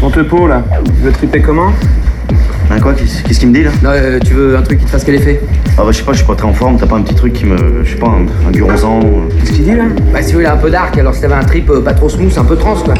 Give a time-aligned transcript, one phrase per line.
[0.00, 1.72] Ton tepo là, tu veux triper comment
[2.68, 4.90] Hein, quoi Qu'est-ce qu'il me dit là Non, euh, tu veux un truc qui te
[4.90, 5.40] fasse quel effet
[5.78, 7.14] Ah bah je sais pas, je suis pas très en forme, t'as pas un petit
[7.14, 7.84] truc qui me.
[7.84, 9.28] Je sais pas, un, un guronzan euh.
[9.38, 11.44] Qu'est-ce qu'il dit là Bah, si il est un peu dark, alors si t'avais un
[11.44, 12.94] trip euh, pas trop smooth, un peu trans, quoi.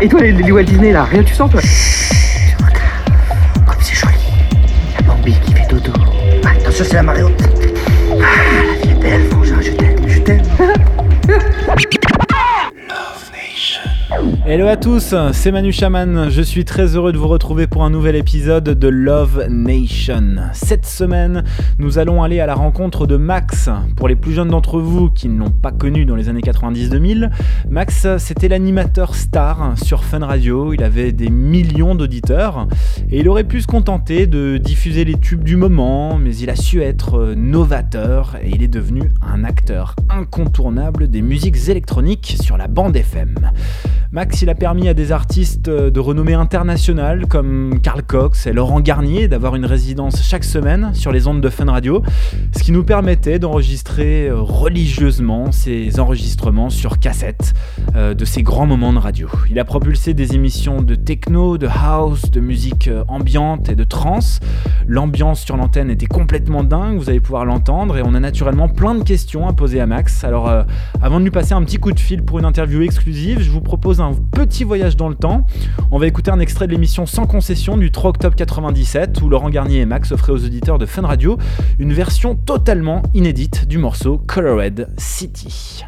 [0.00, 1.60] Et toi les, les Walt Disney là, rien tu sens toi
[3.66, 4.12] Comme c'est joli.
[4.98, 5.92] La Bambi qui fait dodo.
[6.44, 7.59] Ah, attention, c'est la marée haute.
[14.52, 16.28] Hello à tous, c'est Manu Chaman.
[16.28, 20.38] Je suis très heureux de vous retrouver pour un nouvel épisode de Love Nation.
[20.54, 21.44] Cette semaine,
[21.78, 23.70] nous allons aller à la rencontre de Max.
[23.96, 27.30] Pour les plus jeunes d'entre vous qui ne l'ont pas connu dans les années 90-2000,
[27.68, 30.74] Max, c'était l'animateur star sur Fun Radio.
[30.74, 32.66] Il avait des millions d'auditeurs
[33.08, 36.56] et il aurait pu se contenter de diffuser les tubes du moment, mais il a
[36.56, 42.66] su être novateur et il est devenu un acteur incontournable des musiques électroniques sur la
[42.66, 43.36] bande FM.
[44.42, 49.28] Il a permis à des artistes de renommée internationale comme Carl Cox et Laurent Garnier
[49.28, 52.02] d'avoir une résidence chaque semaine sur les ondes de Fun Radio,
[52.56, 57.54] ce qui nous permettait d'enregistrer euh, religieusement ces enregistrements sur cassette
[57.96, 59.28] euh, de ces grands moments de radio.
[59.50, 63.84] Il a propulsé des émissions de techno, de house, de musique euh, ambiante et de
[63.84, 64.40] trance.
[64.86, 68.94] L'ambiance sur l'antenne était complètement dingue, vous allez pouvoir l'entendre, et on a naturellement plein
[68.94, 70.24] de questions à poser à Max.
[70.24, 70.62] Alors, euh,
[71.02, 73.60] avant de lui passer un petit coup de fil pour une interview exclusive, je vous
[73.60, 75.46] propose un petit voyage dans le temps.
[75.90, 79.50] On va écouter un extrait de l'émission Sans concession du 3 octobre 97 où Laurent
[79.50, 81.38] Garnier et Max offraient aux auditeurs de Fun Radio
[81.78, 85.84] une version totalement inédite du morceau Colored City.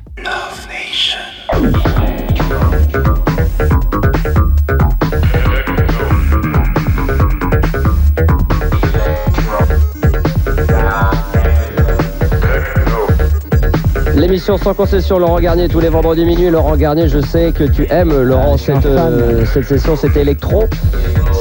[14.32, 16.48] L'émission sans concession, Laurent Garnier, tous les vendredis minuit.
[16.48, 20.64] Laurent Garnier, je sais que tu aimes, Laurent, Ah, cette, euh, cette session, c'est électro.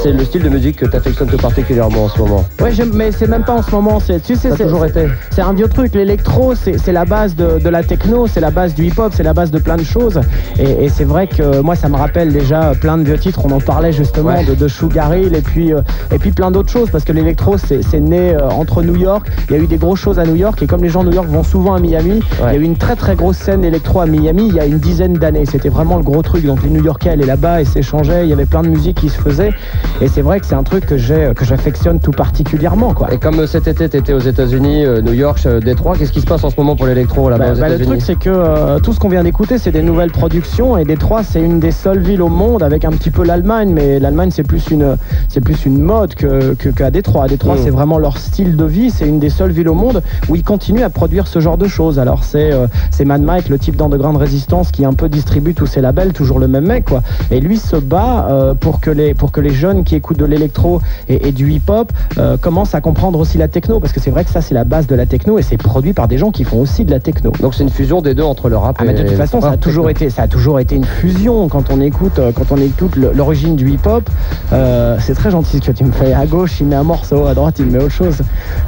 [0.02, 2.44] C'est le style de musique que tu affectionnes tout particulièrement en ce moment.
[2.60, 4.00] Ouais, mais c'est même pas en ce moment.
[4.00, 5.06] C'est, tu sais, c'est, toujours été.
[5.30, 5.94] c'est un vieux truc.
[5.94, 9.32] L'électro, c'est, la base de, de la techno, c'est la base du hip-hop, c'est la
[9.32, 10.20] base de plein de choses.
[10.58, 13.42] Et, et c'est vrai que moi, ça me rappelle déjà plein de vieux titres.
[13.44, 14.44] On en parlait justement Ouais.
[14.44, 15.82] de, de Sugar Hill et puis, euh,
[16.12, 16.90] et puis plein d'autres choses.
[16.90, 19.28] Parce que l'électro, c'est, né euh, entre New York.
[19.50, 20.60] Il y a eu des grosses choses à New York.
[20.62, 22.62] Et comme les gens de New York vont souvent à Miami, il y a eu
[22.62, 25.44] une très très grosse scène électro à Miami il y a une dizaine d'années.
[25.46, 26.44] C'était vraiment le gros truc.
[26.44, 28.24] Donc les New Yorkais allaient là-bas et s'échangeaient.
[28.24, 29.50] Il y avait plein de musique qui se faisait.
[30.00, 32.92] Et c'est vrai que c'est un truc que j'ai que j'affectionne tout particulièrement.
[32.94, 33.12] Quoi.
[33.12, 36.12] Et comme euh, cet été, tu étais aux États-Unis, euh, New York, euh, Détroit, qu'est-ce
[36.12, 38.18] qui se passe en ce moment pour l'électro là-bas Bah, aux bah, le truc c'est
[38.18, 41.60] que euh, tout ce qu'on vient d'écouter c'est des nouvelles productions et Détroit c'est une
[41.60, 44.96] des seules villes au monde avec un petit peu l'Allemagne mais l'Allemagne c'est plus une
[45.28, 47.24] c'est plus une mode que qu'à Détroit.
[47.24, 47.58] À Détroit Mm.
[47.62, 50.42] c'est vraiment leur style de vie, c'est une des seules villes au monde où ils
[50.42, 51.98] continuent à produire ce genre de choses.
[51.98, 55.66] Alors c'est euh, c'est Mad Mike le type d'Underground Resistance qui un peu distribue tous
[55.66, 57.02] ces labels, toujours le même mec quoi.
[57.30, 60.24] Et lui se bat euh, pour que les pour que les jeunes qui écoutent de
[60.24, 64.10] l'électro et, et du hip-hop euh, commencent à comprendre aussi la techno parce que c'est
[64.10, 66.30] vrai que ça c'est la base de la techno et c'est produit par des gens
[66.30, 67.32] qui font aussi de la techno.
[67.40, 69.40] Donc c'est une fusion des deux entre le rap Ah et mais de toute façon,
[69.40, 71.48] ça a Ah, toujours été, ça a toujours été une fusion.
[71.48, 74.08] Quand on écoute, euh, quand on écoute l'origine du hip-hop,
[74.52, 76.12] euh, c'est très gentil ce que tu me fais.
[76.12, 78.18] À gauche, il met un morceau, à droite, il met autre chose.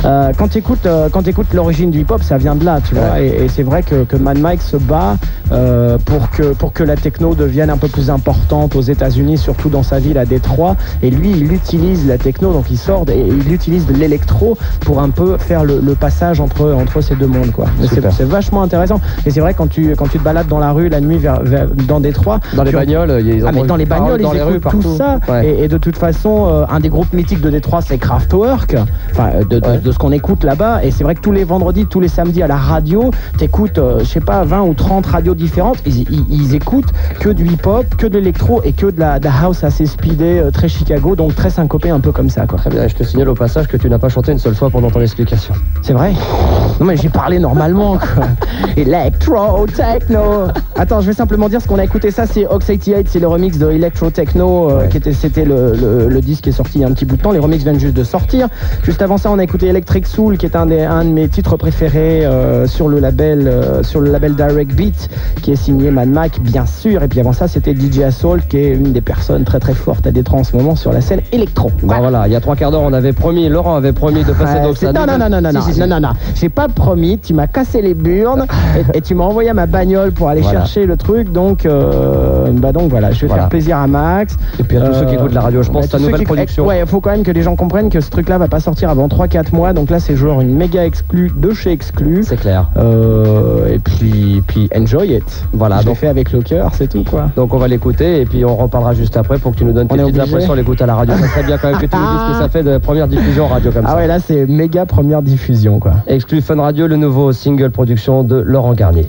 [0.05, 2.95] Euh, quand tu écoutes, quand tu écoutes l'origine du hip-hop, ça vient de là, tu
[2.95, 3.21] vois.
[3.21, 5.17] Et, et c'est vrai que, que Mad Mike se bat
[6.05, 9.83] pour que pour que la techno devienne un peu plus importante aux États-Unis, surtout dans
[9.83, 10.77] sa ville à Détroit.
[11.05, 15.01] Et lui, il utilise la techno, donc il sort et il utilise de l'électro pour
[15.01, 17.67] un peu faire le, le passage entre entre ces deux mondes, quoi.
[17.89, 19.01] C'est vachement intéressant.
[19.27, 21.43] Et c'est vrai quand tu quand tu te balades dans la rue la nuit vers,
[21.43, 22.41] vers- dans Détroit.
[22.55, 24.71] Dans les tu- bagnoles, ils Ah mais dans les bagnoles, dans ils les rues écoutent
[24.71, 24.97] tout partout.
[24.97, 25.21] ça.
[25.29, 25.47] Ouais.
[25.47, 28.75] Et, et de toute façon, euh, un des groupes mythiques de Détroit, c'est Kraftwerk.
[29.13, 29.79] Enfin, euh, de, de- Ouais.
[29.79, 30.85] de ce qu'on écoute là-bas.
[30.85, 33.99] Et c'est vrai que tous les vendredis, tous les samedis à la radio, t'écoutes, euh,
[34.01, 35.79] je sais pas, 20 ou 30 radios différentes.
[35.87, 39.25] Ils, ils- ils écoutent que du hip-hop, que de l'électro et que de la, de
[39.25, 42.59] la house assez speedée, euh, très Chicago, donc très syncopé, un peu comme ça, quoi.
[42.59, 44.71] Très bien, je te signale au passage que tu n'as pas chanté une seule fois
[44.71, 45.55] pendant ton explication.
[45.83, 46.13] C'est vrai?
[46.81, 48.27] Non mais j'ai parlé normalement quoi.
[48.77, 50.49] Electro Techno.
[50.77, 53.27] Attends, je vais simplement dire ce qu'on a écouté ça, c'est Ox 88, c'est le
[53.29, 54.89] remix de Electro Techno euh, Ouais.
[54.89, 57.05] qui était c'était le, le- le disque qui est sorti il y a un petit
[57.05, 58.49] bout de temps, les remix viennent juste de sortir.
[58.83, 61.29] Juste avant ça, on a écouté Electric Soul qui est un des un de mes
[61.29, 65.09] titres préférés euh, sur le label euh, sur le label Direct Beat
[65.43, 68.59] qui est signé Mad Mac bien sûr et puis avant ça, c'était DJ Assault qui
[68.59, 71.01] est une des personnes très très fortes à Détroit en ce moment, uniquement sur la
[71.01, 71.71] scène électro.
[71.83, 74.33] Bah voilà, il y a trois quarts d'heure, on avait promis, Laurent avait promis de
[74.33, 74.93] passer Ouais, donc ça.
[74.93, 77.35] non, non, non, non, non, non, Si, si, non, non, non, j'ai pas promis, tu
[77.35, 78.47] m'as cassé les burnes
[78.95, 80.61] et, et tu m'as envoyé à ma bagnole pour aller Voilà.
[80.61, 83.43] chercher le truc, donc, euh, bah donc voilà, je vais Voilà.
[83.45, 84.37] faire plaisir à Max.
[84.59, 86.11] Et puis à tous ceux qui écoutent la radio, je pense, bah, ta tous ceux
[86.11, 86.67] nouvelle production.
[86.67, 89.09] Ouais, faut quand même que les gens comprennent que ce truc-là va pas sortir avant
[89.09, 92.23] 3-4 mois, donc là c'est genre une méga exclue de chez exclu.
[92.25, 92.69] C'est clair.
[92.77, 95.47] Euh, et puis, puis enjoy it.
[95.53, 97.31] Voilà, je donc- fait avec le cœur, c'est tout quoi.
[97.37, 99.89] Donc on va l'écouter et puis on reparlera juste après pour que tu nous donnes
[99.89, 101.15] tes On est petites impressions à la radio.
[101.17, 103.09] Ça serait bien quand même que tu nous dises ce que ça fait de première
[103.09, 103.97] diffusion radio comme Ah ça.
[103.97, 105.93] ouais, là c'est méga première diffusion quoi.
[106.07, 109.09] Exclu Fun Radio, le nouveau single production de Laurent Garnier.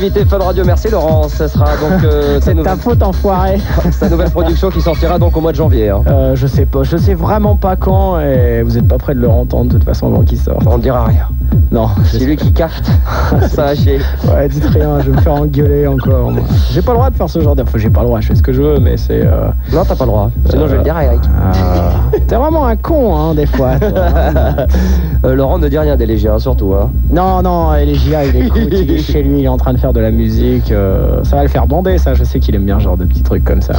[0.00, 0.64] Exclusivité Fun Radio.
[0.64, 1.28] Merci Laurent.
[1.28, 3.58] Ce sera donc euh, ta nouvelle, faute, enfoiré.
[3.90, 5.90] sa nouvelle production qui sortira donc au mois de janvier.
[5.90, 6.02] hein.
[6.06, 9.20] Euh, je sais pas, je sais vraiment pas quand et vous êtes pas près de
[9.20, 10.62] le entendre de toute façon avant qu'il sorte.
[10.66, 11.28] On ne dira rien.
[11.72, 12.90] Non, C'est lui qui capte.
[13.48, 13.98] Ça va chier.
[14.28, 16.30] Ouais, dites rien, je vais me faire engueuler encore.
[16.32, 16.42] moi.
[16.72, 17.54] J'ai pas le droit de faire ce genre.
[17.60, 19.20] Enfin, j'ai pas le droit, je fais ce que je veux, mais c'est.
[19.24, 20.30] euh, Non, t'as pas le droit.
[20.48, 21.20] Sinon, je vais le dire à Eric.
[21.24, 23.76] euh, T'es vraiment un con, hein, des fois.
[23.78, 24.56] toi, hein.
[25.22, 26.72] Euh, Laurent ne dit rien des légiens, surtout.
[26.72, 26.88] Hein.
[27.12, 29.92] non, non, Elegia, il écoute, il est chez lui, il est en train de faire
[29.92, 30.72] de la musique.
[30.72, 32.14] euh, ça va le faire bander, ça.
[32.14, 33.74] Je sais qu'il aime bien ce genre de petits trucs comme ça.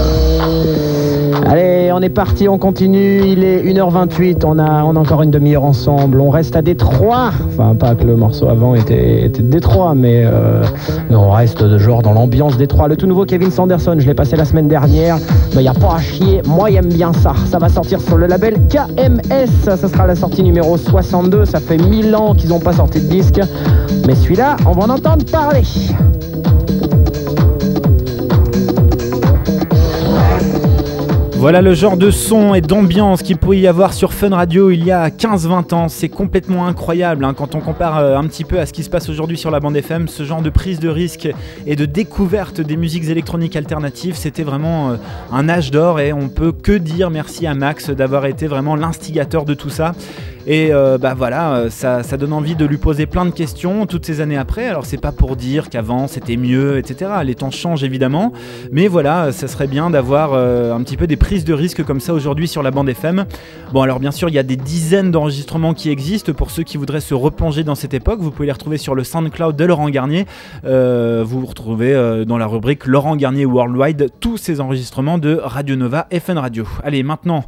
[1.48, 3.22] Allez, on est parti, on continue.
[3.25, 6.20] Il est 1h28, on a, on a encore une demi-heure ensemble.
[6.22, 7.32] On reste à Détroit.
[7.80, 10.63] Pas que le morceau avant était, était Détroit, mais, euh,
[11.10, 12.88] on reste de genre dans l'ambiance Détroit.
[12.88, 15.18] Le tout nouveau Kevin Sanderson, je l'ai passé la semaine dernière.
[15.56, 16.41] Mais il n'y a pas à chier.
[16.48, 17.34] Moi, j'aime bien ça.
[17.46, 19.48] Ça va sortir sur le label KMS.
[19.63, 21.46] Ça sera la sortie numéro 62.
[21.46, 23.39] Ça fait 1000 ans qu'ils n'ont pas sorti de disque.
[24.08, 25.62] Mais celui-là, on va en entendre parler.
[31.41, 34.86] Voilà le genre de son et d'ambiance qu'il pouvait y avoir sur Fun Radio il
[34.86, 35.89] y a 15-20 ans.
[35.89, 38.91] C'est complètement incroyable hein, quand on compare euh, un petit peu à ce qui se
[38.91, 40.07] passe aujourd'hui sur la bande FM.
[40.07, 41.27] Ce genre de prise de risque
[41.65, 44.95] et de découverte des musiques électroniques alternatives, c'était vraiment euh,
[45.31, 49.43] un âge d'or et on peut que dire merci à Max d'avoir été vraiment l'instigateur
[49.43, 49.93] de tout ça.
[50.48, 53.86] Et euh, bah voilà, euh, ça, ça donne envie de lui poser plein de questions
[53.86, 54.67] toutes ces années après.
[54.67, 57.12] Alors c'est pas pour dire qu'avant c'était mieux, etc.
[57.24, 58.33] Les temps changent évidemment,
[58.71, 62.00] mais voilà, ça serait bien d'avoir euh, un petit peu des prises de risque comme
[62.00, 63.25] ça aujourd'hui sur la bande FM.
[63.71, 66.77] Bon alors bien sûr il y a des dizaines d'enregistrements qui existent pour ceux qui
[66.77, 68.19] voudraient se replonger dans cette époque.
[68.19, 70.25] Vous pouvez les retrouver sur le SoundCloud de Laurent Garnier.
[70.63, 76.39] Vous retrouvez dans la rubrique Laurent Garnier Worldwide tous ces enregistrements de Radio Nova Fun
[76.39, 76.65] Radio.
[76.83, 77.43] Allez maintenant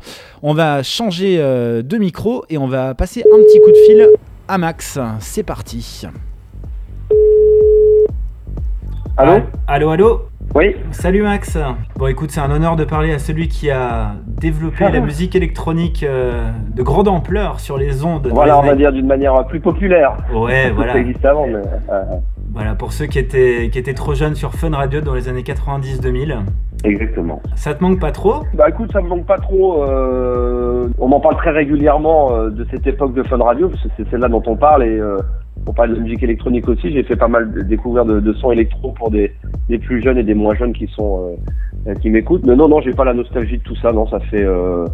[0.45, 4.09] on va changer de micro et on va passer un petit coup de fil
[4.47, 4.99] à Max.
[5.19, 6.05] C'est parti.
[9.15, 10.21] Allô Allô, allô
[10.55, 11.57] Oui Salut Max.
[11.97, 16.03] Bon écoute, c'est un honneur de parler à celui qui a développé la musique électronique
[16.07, 18.27] euh, de grande ampleur sur les ondes.
[18.31, 20.15] Voilà, on va dire d'une manière plus populaire.
[20.33, 20.97] Ouais, Ça voilà.
[20.97, 21.55] existait avant, mais...
[21.55, 22.03] euh,
[22.53, 25.41] Voilà, pour ceux qui étaient, qui étaient trop jeunes sur Fun Radio dans les années
[25.41, 26.35] 90-2000.
[26.83, 27.41] exactement.
[27.55, 28.43] Ça te manque pas trop?
[28.53, 29.83] Bah écoute, ça me manque pas trop.
[29.85, 33.89] euh, On m'en parle très régulièrement euh, de cette époque de Fun Radio, parce que
[33.97, 34.99] c'est celle-là dont on parle, et
[35.67, 36.91] euh, on parle de musique électronique aussi.
[36.91, 39.31] J'ai fait pas mal de découvertes de, de sons électro pour des,
[39.69, 41.35] des plus jeunes et des moins jeunes qui sont
[41.87, 42.45] euh, qui m'écoutent.
[42.45, 43.91] Mais non, non, j'ai pas la nostalgie de tout ça.
[43.91, 44.87] Non, ça fait euh,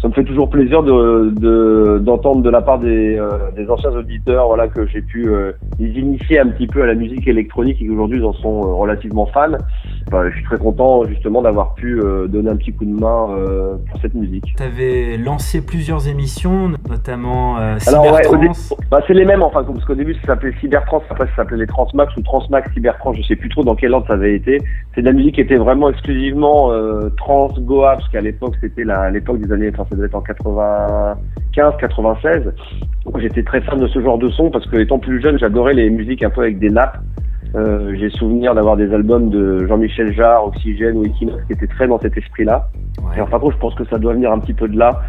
[0.00, 3.90] ça me fait toujours plaisir de de- d'entendre de, la part des, euh, des anciens
[3.90, 7.80] auditeurs, voilà, que j'ai pu euh, les initier un petit peu à la musique électronique
[7.82, 9.52] et qu'aujourd'hui ils en sont euh, relativement fans.
[10.10, 13.28] Bah, je suis très content justement d'avoir pu euh, donner un petit coup de main
[13.30, 14.54] euh, pour cette musique.
[14.56, 18.38] Tu avais lancé plusieurs émissions, notamment euh, ouais, Cybertrans.
[18.38, 18.48] dé-
[18.90, 21.66] bah, c'est les mêmes enfin parce qu'au début ça s'appelait Cybertrans, après ça s'appelait les
[21.66, 24.58] Transmax ou Transmax Cybertrans, je sais plus trop dans quel ordre ça avait été.
[24.94, 28.84] C'est de la musique qui était vraiment exclusivement euh, trans Goa parce qu'à l'époque c'était
[29.12, 31.16] l'époque des années enfin ça devait être en 95
[31.78, 32.52] 96.
[33.04, 35.74] Donc j'étais très fan de ce genre de son parce que étant plus jeune, j'adorais
[35.74, 36.98] les musiques un peu avec des nappes.
[37.56, 41.88] Euh, j'ai souvenir d'avoir des albums de Jean-Michel Jarre, Oxygène ou Equinox qui étaient très
[41.88, 42.68] dans cet esprit-là.
[43.16, 45.00] Et enfin, je pense que ça doit venir un petit peu de là,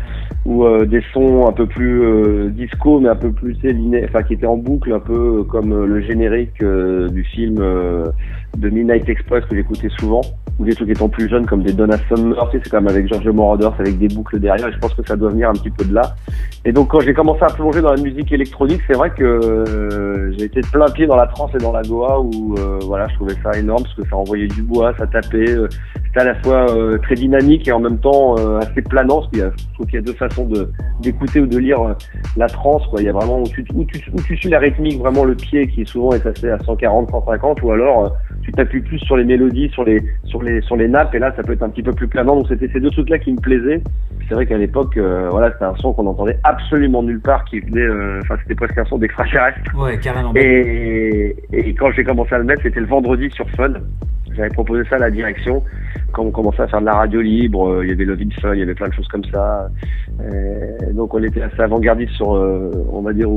[0.46, 3.74] où euh, des sons un peu plus euh, disco, mais un peu plus tu sais,
[3.74, 7.60] liné- enfin qui étaient en boucle, un peu comme le générique du film
[8.58, 10.22] de Midnight Express que j'écoutais souvent,
[10.60, 13.34] ou des trucs étant plus jeunes comme des Donna Summer, c'est quand même avec Giorgio
[13.34, 15.86] Moroder, avec des boucles derrière, et je pense que ça doit venir un petit peu
[15.86, 16.15] de là.
[16.63, 20.31] Et donc quand j'ai commencé à plonger dans la musique électronique, c'est vrai que euh,
[20.38, 23.08] j'ai été de plein pied dans la trance et dans la Goa, où euh, voilà,
[23.08, 25.67] je trouvais ça énorme parce que ça envoyait du bois, ça tapait, euh,
[26.05, 29.29] c'était à la fois euh, très dynamique et en même temps euh, assez planant, parce
[29.31, 31.96] qu'il y a, je trouve qu'il y a deux façons de d'écouter ou de lire
[32.38, 33.01] la trance, quoi.
[33.01, 35.34] Il y a vraiment où tu, où tu, où tu suis la rythmique, vraiment le
[35.34, 38.15] pied qui souvent est assez à 140, 150, ou alors
[38.51, 41.34] tu t'appuies plus sur les mélodies, sur les sur les sur les nappes, et là
[41.36, 42.36] ça peut être un petit peu plus planant.
[42.36, 43.81] Donc c'était ces deux trucs-là qui me plaisaient.
[44.27, 47.60] C'est vrai qu'à l'époque, euh, voilà, c'était un son qu'on entendait absolument nulle part, qui
[47.60, 49.60] venait, euh, enfin c'était presque un son d'extraterrestre.
[49.77, 50.34] Ouais, carrément.
[50.36, 53.74] Et, et quand j'ai commencé à le mettre, c'était le vendredi sur Fun.
[54.35, 55.63] J'avais proposé ça à la direction.
[56.13, 58.29] Quand on commençait à faire de la radio libre, euh, il y avait Love in
[58.41, 59.69] Fun, il y avait plein de choses comme ça.
[60.21, 63.27] Euh, donc on était assez avant-gardiste sur, euh, on va dire,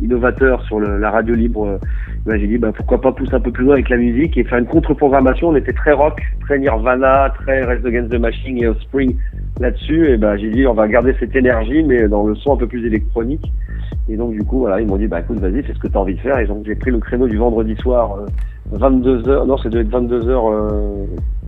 [0.00, 1.78] innovateur sur le- la radio libre.
[2.24, 4.44] Ben, j'ai dit, bah, pourquoi pas pousser un peu plus loin avec la musique et
[4.44, 5.48] faire une contre-programmation.
[5.48, 9.16] On était très rock, très Nirvana, très Rest Against the Machine et Offspring
[9.60, 10.10] là-dessus.
[10.10, 12.66] Et ben j'ai dit, on va garder cette énergie, mais dans le son un peu
[12.66, 13.52] plus électronique.
[14.08, 15.96] Et donc du coup, voilà, ils m'ont dit, bah écoute, vas-y, fais ce que tu
[15.96, 16.38] as envie de faire.
[16.38, 18.26] Et donc j'ai pris le créneau du vendredi soir, euh,
[18.72, 21.06] 22h, non, ça devait être 22h, euh,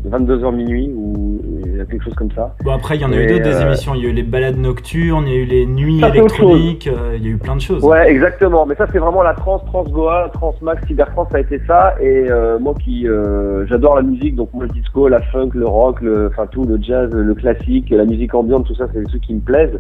[0.09, 1.41] 22h minuit, ou
[1.89, 2.55] quelque chose comme ça.
[2.65, 3.95] Bon, après, il y en a eu d'autres des euh, émissions.
[3.95, 6.89] Il y a eu les balades nocturnes, il y a eu les nuits Ça, électroniques,
[6.89, 7.83] euh, il y a eu plein de choses.
[7.85, 8.67] Ouais, exactement.
[8.67, 11.95] Mais ça, c'est vraiment la trans, trans Goa, trans Max, Cybertrans, ça a été ça.
[12.01, 15.67] Et euh, moi qui, euh, j'adore la musique, donc moi le disco, la funk, le
[15.67, 19.07] rock, le, enfin tout, le jazz, le classique, la musique ambiante, tout ça, c'est des
[19.07, 19.79] trucs qui me plaisent.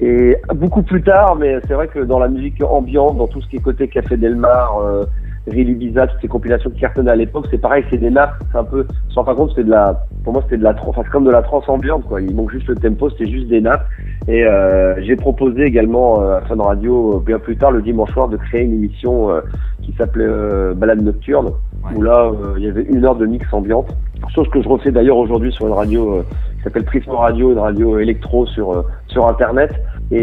[0.00, 3.48] Et beaucoup plus tard, mais c'est vrai que dans la musique ambiante, dans tout ce
[3.48, 5.04] qui est côté Café Delmar, euh,
[5.50, 8.58] Real Ibiza, toutes ces compilations qui cartonnaient à l'époque, c'est pareil, c'est des nappes, c'est
[8.58, 11.10] un peu, sans fin compte, c'était de la, pour moi, c'était de la, enfin, c'est
[11.10, 12.20] comme de la trance ambiante, quoi.
[12.20, 13.86] Il manque juste le tempo, c'était juste des nappes.
[14.28, 18.12] Et euh, j'ai proposé également euh, à Fun Radio, euh, bien plus tard, le dimanche
[18.12, 19.40] soir, de créer une émission euh,
[19.82, 21.50] qui s'appelait euh, Balade Nocturne,
[21.94, 23.94] où là, euh, il y avait une heure de mix ambiante.
[24.34, 26.22] Chose que je refais d'ailleurs aujourd'hui sur une radio euh,
[26.56, 29.72] qui s'appelle Prisma Radio, une radio électro sur, euh, sur Internet.
[30.12, 30.16] Et,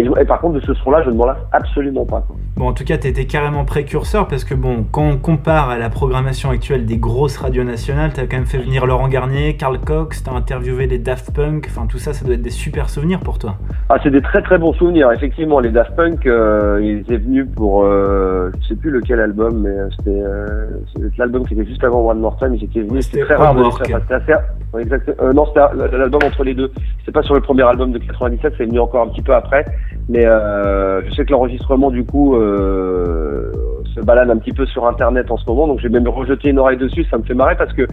[0.00, 2.22] et je- et par contre, de ce son-là, je ne m'en lasse absolument pas.
[2.26, 2.36] quoi.
[2.56, 5.78] Bon, en tout cas, tu étais carrément précurseur parce que, bon, quand on compare à
[5.78, 9.56] la programmation actuelle des grosses radios nationales, tu as quand même fait venir Laurent Garnier,
[9.56, 12.50] Carl Cox, tu as interviewé les Daft Punk, enfin tout ça, ça doit être des
[12.50, 13.56] super souvenirs pour toi.
[13.88, 15.10] Ah, c'est des très très bons souvenirs.
[15.12, 19.62] Effectivement, les Daft Punk, euh, ils étaient venus pour, euh, je sais plus lequel album,
[19.62, 20.66] mais c'était euh,
[21.18, 22.54] l'album qui était juste avant One More Time.
[22.54, 23.06] Ils étaient venus.
[23.06, 23.86] C'était très rare de les Homework.
[23.86, 23.96] faire.
[23.96, 24.80] Enfin, C'était assez.
[24.82, 26.70] exact- euh, non, c'était l'album entre les deux.
[27.04, 29.64] C'est pas sur le premier album de 97, c'est venu encore un petit peu après.
[30.08, 33.52] Mais euh, je sais que l'enregistrement du coup euh,
[33.94, 36.58] se balade un petit peu sur Internet en ce moment, donc j'ai même rejeté une
[36.58, 37.04] oreille dessus.
[37.10, 37.86] Ça me fait marrer parce que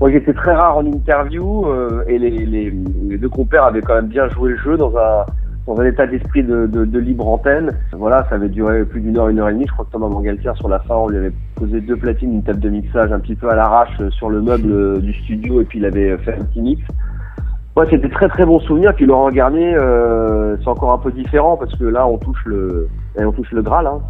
[0.00, 2.72] moi j'étais très rare en interview euh, et les, les,
[3.08, 5.24] les deux compères avaient quand même bien joué le jeu dans un
[5.68, 7.72] dans un état d'esprit de, de, de libre antenne.
[7.92, 9.66] Voilà, ça avait duré plus d'une heure, une heure et demie.
[9.68, 12.42] Je crois que Thomas Mangaltier, sur la fin, on lui avait posé deux platines, une
[12.42, 15.60] table de mixage un petit peu à l'arrache euh, sur le meuble euh, du studio
[15.60, 16.82] et puis il avait fait un petit mix.
[17.76, 18.92] Ouais, c'était très très bon souvenir.
[18.94, 22.88] Puis Laurent Garnier, euh, c'est encore un peu différent parce que là, on touche le,
[23.20, 23.86] et on touche le Graal.
[23.86, 24.00] Hein.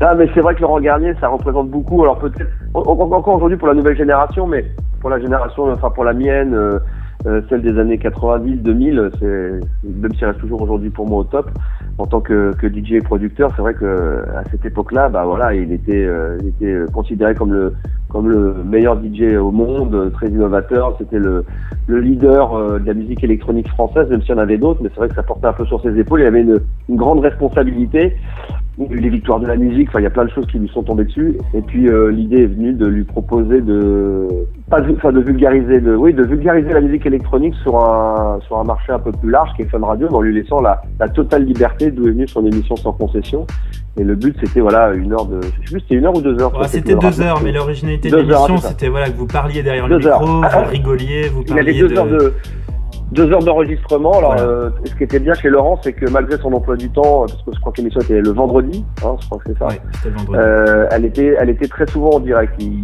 [0.18, 2.02] Mais c'est vrai que Laurent Garnier, ça représente beaucoup.
[2.02, 4.64] Alors peut-être en- en- encore aujourd'hui pour la nouvelle génération, mais
[5.00, 6.78] pour la génération, enfin pour la mienne, euh, euh,
[7.48, 11.50] celle des années 90, 2000, c'est même s'il reste toujours aujourd'hui pour moi au top
[11.98, 13.52] en tant que, que DJ et producteur.
[13.54, 17.52] C'est vrai que à cette époque-là, bah voilà, il était, euh, il était considéré comme
[17.52, 17.74] le
[18.08, 20.96] comme le meilleur DJ au monde, euh, très innovateur.
[20.98, 21.44] C'était le
[21.86, 24.88] le leader euh, de la musique électronique française, même s'il y en avait d'autres, mais
[24.90, 26.20] c'est vrai que ça portait un peu sur ses épaules.
[26.20, 28.16] Il avait une, une grande responsabilité.
[28.78, 30.30] Il y a eu les victoires de la musique, enfin il y a plein de
[30.30, 31.36] choses qui lui sont tombées dessus.
[31.52, 34.26] Et puis euh, l'idée est venue de lui proposer de
[34.70, 38.58] pas de, enfin de vulgariser, de oui, de vulgariser la musique électronique sur un sur
[38.58, 41.08] un marché un peu plus large qui est Fun Radio, en lui laissant la, la
[41.10, 43.46] totale liberté d'où est venue son émission sans concession.
[44.00, 46.22] Et le but c'était voilà une heure de, je sais plus c'était une heure ou
[46.22, 46.58] deux heures.
[46.58, 49.98] Ouais, c'était deux heures, mais l'originalité de l'émission, c'était voilà, que vous parliez derrière Deux
[49.98, 51.96] le micro, Ah, vous rigoliez, vous Il avait parliez deux de...
[51.98, 52.32] heures de
[53.12, 54.12] deux heures d'enregistrement.
[54.18, 54.48] Alors, Voilà.
[54.48, 57.42] euh, ce qui était bien chez Laurent, c'est que malgré son emploi du temps, parce
[57.42, 59.66] que je crois que l'émission était le vendredi, hein, je crois que c'est ça.
[59.66, 60.38] Ouais, c'était le vendredi.
[60.40, 62.54] Euh, elle était, elle était très souvent en direct.
[62.58, 62.82] Il,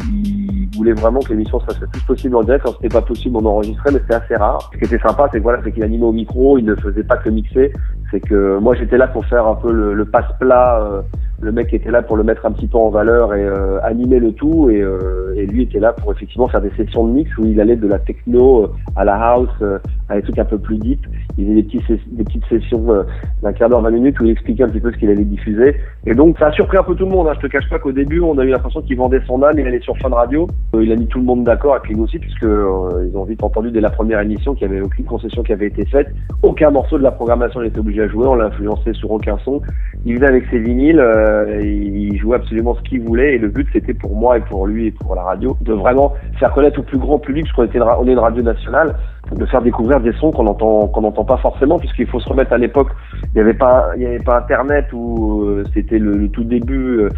[0.70, 2.64] il voulait vraiment que l'émission se fasse le plus possible en direct.
[2.64, 4.70] Quand c'était pas possible, on enregistrait, mais c'était assez rare.
[4.72, 7.02] Ce qui était sympa, c'est que voilà, c'est qu'il animait au micro, il ne faisait
[7.02, 7.72] pas que mixer.
[8.10, 10.80] C'est que moi, j'étais là pour faire un peu le, le passe-plat.
[10.82, 11.02] euh,
[11.40, 14.18] le mec était là pour le mettre un petit peu en valeur et euh, animer
[14.18, 14.70] le tout.
[14.70, 17.60] Et, euh, et lui était là pour effectivement faire des sessions de mix où il
[17.60, 20.78] allait de la techno euh, à la house, euh, à des trucs un peu plus
[20.78, 21.06] deep.
[21.36, 23.04] Il faisait des, des petites sessions euh,
[23.42, 25.76] d'un quart d'heure, 20 minutes où il expliquait un petit peu ce qu'il allait diffuser.
[26.06, 27.28] Et donc ça a surpris un peu tout le monde.
[27.28, 27.34] Hein.
[27.36, 29.56] Je te cache pas qu'au début on a eu l'impression qu'il vendait son âme.
[29.58, 30.48] Il allait sur Fun Radio.
[30.74, 33.44] Il a mis tout le monde d'accord et puis nous aussi puisque ils ont vite
[33.44, 36.08] entendu dès la première émission qu'il n'y avait aucune concession qui avait été faite.
[36.42, 38.26] Aucun morceau de la programmation n'était obligé à jouer.
[38.26, 39.62] On l'a influencé sur aucun son.
[40.04, 41.00] Il venait avec ses vinyles.
[41.00, 44.66] euh, il jouait absolument ce qu'il voulait et le but c'était pour moi et pour
[44.66, 47.64] lui et pour la radio de vraiment faire connaître au plus grand public parce qu'on
[47.64, 48.94] était on est une radio nationale
[49.34, 52.52] de faire découvrir des sons qu'on entend qu'on n'entend pas forcément puisqu'il faut se remettre
[52.52, 52.88] à l'époque
[53.22, 56.44] il n'y avait pas il y avait pas internet où euh, c'était le, le tout
[56.44, 57.08] début euh,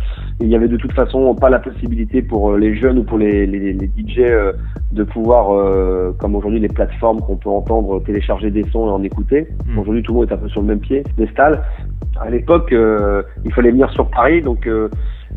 [0.41, 3.19] il y avait de toute façon pas la possibilité pour euh, les jeunes ou pour
[3.19, 4.53] les, les, les DJ euh,
[4.93, 9.03] de pouvoir euh, comme aujourd'hui les plateformes qu'on peut entendre télécharger des sons et en
[9.03, 9.79] écouter Mm.
[9.79, 11.61] aujourd'hui tout le monde est un peu sur le même pied des stalls
[12.21, 14.89] à l'époque euh, il fallait venir sur Paris donc euh,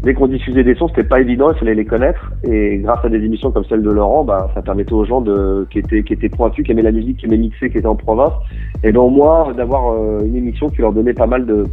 [0.03, 2.31] dès qu'on diffusait des sons, c'était pas évident, il fallait les connaître.
[2.43, 5.23] Et grâce à des émissions comme celle de Laurent, bah, ça permettait aux gens
[5.69, 7.95] qui étaient, qui étaient pointus, qui aimaient la musique, qui aimaient mixer, qui étaient en
[7.95, 8.33] province,
[8.83, 11.65] et ben au moins d'avoir euh, une émission qui leur donnait pas mal de,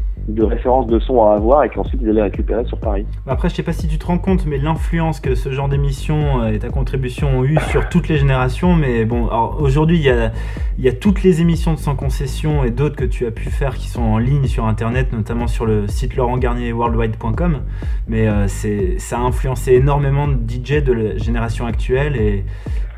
[0.42, 3.04] références de sons à avoir et qu'ensuite ils allaient récupérer sur Paris.
[3.26, 6.42] Après, je sais pas si tu te rends compte, mais l'influence que ce genre d'émission
[6.42, 8.74] euh, et ta contribution ont eu sur toutes les générations.
[8.76, 13.04] Mais bon, aujourd'hui, il y a, toutes les émissions de Sans Concession et d'autres que
[13.04, 17.58] tu as pu faire qui sont en ligne sur Internet, notamment sur le site laurentgarnierworldwide.com.
[18.08, 22.44] Mais euh, c'est, ça a influencé énormément de DJ de la génération actuelle et,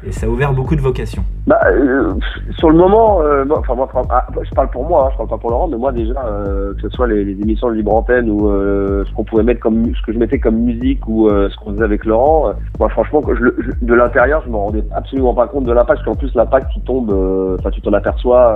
[0.05, 1.23] Et ça a ouvert beaucoup de vocations.
[1.47, 2.13] Bah, euh,
[2.57, 5.29] sur le moment, euh, moi- enfin moi, ah, je parle pour moi, hein, je parle
[5.29, 8.31] pas pour Laurent, mais moi déjà, euh, que ce soit les, émissions de libre antenne
[8.31, 11.49] ou euh, ce qu'on pouvait mettre comme, ce que je mettais comme musique ou euh,
[11.51, 14.85] ce qu'on faisait avec Laurent, euh, moi franchement, je, je- de l'intérieur, je me rendais
[14.95, 17.11] absolument pas compte de l'impact, parce qu'en plus l'impact qui tombe,
[17.59, 18.55] enfin tu t'en aperçois,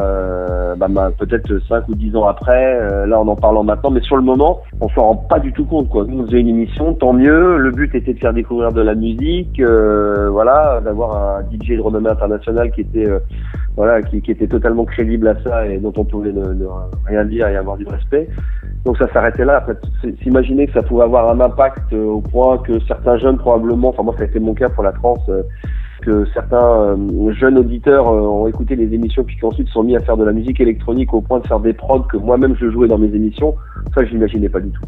[0.77, 4.17] bah, bah, peut-être 5 ou 10 ans après, là en en parlant maintenant, mais sur
[4.17, 6.05] le moment, on s'en rend pas du tout compte quoi.
[6.07, 7.57] Nous on faisait une émission, tant mieux.
[7.57, 9.61] Le but était de faire découvrir de la musique,
[10.31, 13.19] voilà, d'avoir un DJ de renommée internationale qui était euh,
[13.77, 16.67] voilà, qui, était totalement crédible à ça et dont on pouvait ne,
[17.07, 18.29] rien dire et avoir du respect.
[18.85, 19.59] Donc ça s'arrêtait là.
[19.59, 19.75] Après,
[20.23, 24.03] s'imaginer que ça pouvait avoir un impact euh, au point que certains jeunes probablement, enfin
[24.03, 25.43] moi ça a été mon cas pour la trans, euh,
[26.01, 30.17] que certains euh, jeunes auditeurs ont écouté les émissions puis qu'ensuite sont mis à faire
[30.17, 32.99] de la musique électronique au point de faire des prods que moi-même je jouais dans
[32.99, 33.55] mes émissions,
[33.95, 34.85] ça je l'imaginais pas du tout.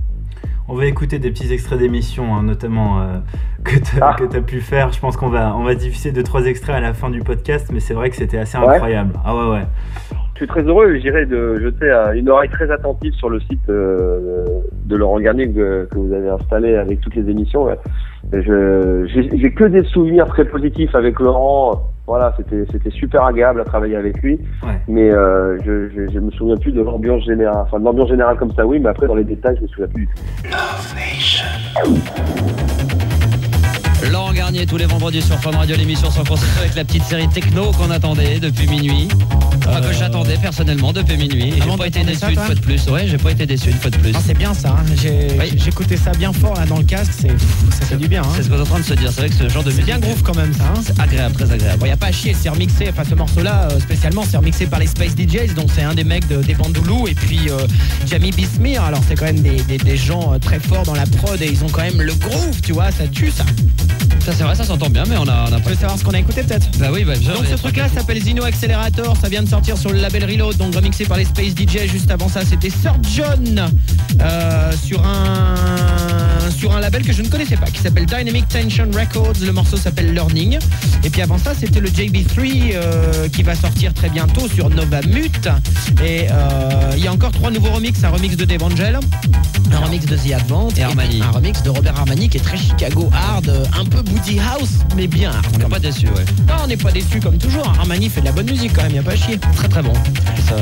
[0.71, 3.05] On va écouter des petits extraits d'émissions, hein, notamment euh,
[3.65, 4.41] que tu as, Ah.
[4.43, 4.93] pu faire.
[4.93, 7.71] Je pense qu'on va, on va diffuser deux trois extraits à la fin du podcast,
[7.73, 8.69] mais c'est vrai que c'était assez Ouais.
[8.69, 9.15] incroyable.
[9.25, 9.65] Ah ouais ouais.
[10.35, 13.69] Je suis très heureux, je dirais, de jeter une oreille très attentive sur le site
[13.71, 14.45] euh,
[14.85, 17.65] de Laurent Garnier que, que vous avez installé avec toutes les émissions.
[17.65, 17.79] ouais.
[18.33, 21.83] J'ai que des souvenirs très positifs avec Laurent.
[22.09, 24.41] Voilà, c'était c'était super agréable à travailler avec lui.
[24.63, 24.81] Ouais.
[24.89, 27.65] Mais euh, je, je, je me souviens plus de l'ambiance générale.
[27.67, 29.89] Enfin, de l'ambiance générale comme ça, oui, mais après dans les détails, je me souviens
[29.89, 30.07] plus.
[30.07, 32.68] du tout.
[34.67, 37.91] Tous les vendredis sur Fun Radio, l'émission sans concept avec la petite série techno qu'on
[37.91, 39.07] attendait depuis minuit.
[39.69, 41.49] Enfin, que j'attendais personnellement depuis minuit.
[41.51, 42.87] Et J'ai pas été déçu ça, une fois de plus.
[42.89, 44.13] Ouais, j'ai pas été déçu une fois de plus.
[44.15, 44.85] Ah, c'est bien ça, hein.
[45.39, 45.53] Oui.
[45.57, 48.23] j'écoutais ça bien fort là dans le casque, c'est ça fait du bien.
[48.23, 48.29] Hein.
[48.37, 49.11] C'est ce qu'on est en train de se dire.
[49.13, 49.85] C'est vrai que ce genre de C'est musique.
[49.95, 50.65] bien groove quand même ça.
[50.75, 50.81] Hein.
[50.83, 51.79] C'est agréable, très agréable.
[51.81, 54.67] Bon, y a pas à chier, c'est remixé, enfin ce morceau-là euh, spécialement, c'est remixé
[54.67, 57.67] par les Space DJs, donc c'est un des mecs de, des Bandoulou et puis euh,
[58.07, 61.05] Jamie Bismir, alors c'est quand même des, des, des gens euh, très forts dans la
[61.07, 63.45] prod et ils ont quand même le groove, tu vois, ça tue ça.
[64.25, 65.71] Ça, c'est vrai, ça s'entend bien, mais on a, on a Tu pas.
[65.71, 67.35] veux savoir ce qu'on a écouté peut-être Bah oui, bah bien.
[67.35, 70.75] donc ce truc-là s'appelle Zino Accelerator, ça vient de sortir sur le label Reload, donc
[70.77, 71.89] remixé par les Space DJ.
[71.91, 73.69] Juste avant ça, c'était Sir John
[74.21, 75.55] euh, sur un
[76.57, 79.35] sur un label que je ne connaissais pas, qui s'appelle Dynamic Tension Records.
[79.43, 80.59] Le morceau s'appelle Learning.
[81.05, 85.01] Et puis avant ça, c'était le JB3 euh, qui va sortir très bientôt sur Nova
[85.03, 85.49] Mute.
[86.05, 88.99] Et euh, il y a encore trois nouveaux remixes, un remix de Devangel,
[89.73, 91.23] un remix de The Advent Et Armani.
[91.23, 94.03] un remix de Robert Armani qui est très Chicago hard, un peu
[94.37, 95.31] house, mais bien.
[95.55, 96.25] On n'est pas déçu, ouais.
[96.47, 97.67] Non, on n'est pas déçus comme toujours.
[97.79, 99.39] Armani fait de la bonne musique quand même, y a pas à chier.
[99.57, 99.93] Très très bon.
[100.49, 100.55] Ça-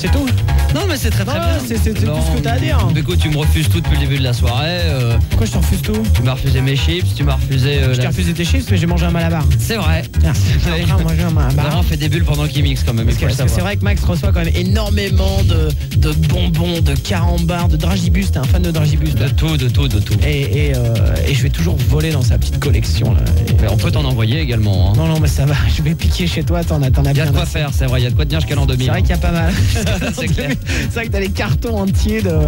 [0.00, 0.26] C'est tout.
[0.74, 1.48] Non, mais c'est très très bien.
[1.66, 2.78] c'est- c'est- c'est tout ce que t'as à dire.
[2.92, 4.64] mais Écoute, tu me refuses tout depuis le début de la soirée.
[4.84, 5.92] euh, Pourquoi je t'en refuse tout?
[6.14, 7.78] Tu m'as refusé mes chips, tu m'as refusé.
[7.78, 9.44] euh, Je t'ai la- refusé tes chiffres mais j'ai mangé un malabar.
[9.58, 10.02] C'est vrai.
[10.20, 11.66] Tiens, je suis en train de manger un malabar.
[11.70, 13.06] Laurent fait des bulles pendant qu'il mixe quand même.
[13.06, 15.68] Parce que faut le parce que c'est vrai que Max reçoit quand même énormément de,
[15.98, 18.32] de bonbons, de carambars, de dragibus.
[18.32, 20.14] T'es un fan de dragibus toi De tout, de tout, de tout.
[20.26, 20.94] et, et, euh,
[21.28, 23.24] et je vais toujours voler dans sa petite collection là.
[23.48, 24.90] Et- Mais on peut t'en envoyer également.
[24.90, 24.92] hein.
[24.96, 25.54] Non, non, mais ça va.
[25.76, 26.62] Je vais piquer chez toi.
[26.64, 27.26] T'en as, t'en as Il y a bien.
[27.26, 27.52] de quoi assez.
[27.58, 28.84] faire, c'est vrai, il y a de quoi tenir jusqu'à l'an 2000.
[28.86, 29.52] C'est vrai qu'il y a pas mal.
[30.14, 30.50] C'est clair.
[30.66, 32.38] C'est vrai que t'as les cartons entiers de,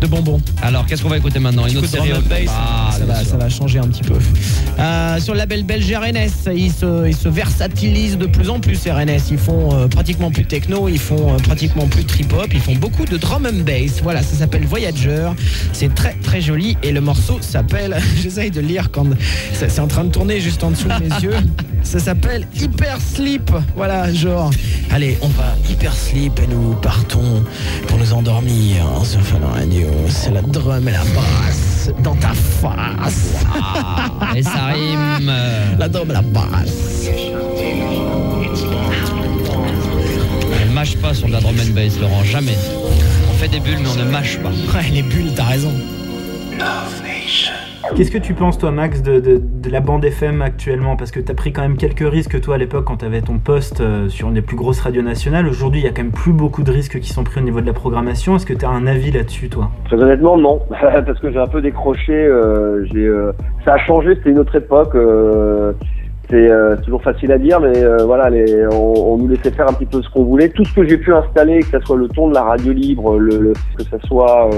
[0.00, 0.40] de bonbons.
[0.62, 1.66] Alors, qu'est-ce qu'on va écouter maintenant?
[1.66, 3.26] Une autre série drum and bass, Ah, ça, va, sûr.
[3.30, 4.14] ça va changer un petit peu.
[4.78, 8.78] Euh, sur le label belge RNS, ils se, ils se versatilisent de plus en plus
[8.86, 9.30] RNS.
[9.30, 12.60] Ils font euh, pratiquement plus de techno, ils font euh, pratiquement plus de trip-hop, ils
[12.60, 14.00] font beaucoup de drum and bass.
[14.02, 15.28] Voilà, ça s'appelle Voyager.
[15.72, 19.06] C'est très très joli et le morceau s'appelle, j'essaye de lire quand
[19.52, 21.36] c'est en train de tourner juste en dessous de mes yeux.
[21.82, 23.50] Ça s'appelle Hyper Sleep.
[23.76, 24.50] Voilà, genre,
[24.90, 27.44] allez, on va Hyper Sleep et nous partons
[27.86, 29.88] pour nous endormir en se faisant radio.
[30.08, 33.34] C'est la drum et la basse dans ta face.
[33.62, 35.30] Ah, et ça rime.
[35.78, 37.10] La drum et la basse.
[40.50, 42.56] On ne mâche pas sur de la drum and bass, Laurent, jamais.
[43.30, 44.48] On fait des bulles, mais on ne mâche pas.
[44.48, 45.74] Ouais, les bulles, t'as raison.
[47.94, 50.96] Qu'est-ce que tu penses, toi, Max, de, de- de la bande FM actuellement?
[50.96, 53.20] Parce que tu as pris quand même quelques risques, toi, à l'époque, quand tu avais
[53.22, 55.46] ton poste euh, sur une des plus grosses radios nationales.
[55.46, 57.60] Aujourd'hui, il y a quand même plus beaucoup de risques qui sont pris au niveau
[57.60, 58.36] de la programmation.
[58.36, 59.70] Est-ce que tu as un avis là-dessus, toi?
[59.86, 62.12] Très honnêtement, non, parce que j'ai un peu décroché.
[62.12, 63.32] euh, euh,
[63.64, 64.94] ça a changé, c'était une autre époque.
[66.28, 69.68] C'est euh, toujours facile à dire, mais euh, voilà, les, on, on nous laissait faire
[69.68, 70.48] un petit peu ce qu'on voulait.
[70.48, 73.18] Tout ce que j'ai pu installer, que ce soit le ton de la radio libre,
[73.18, 74.50] le, le- que ce soit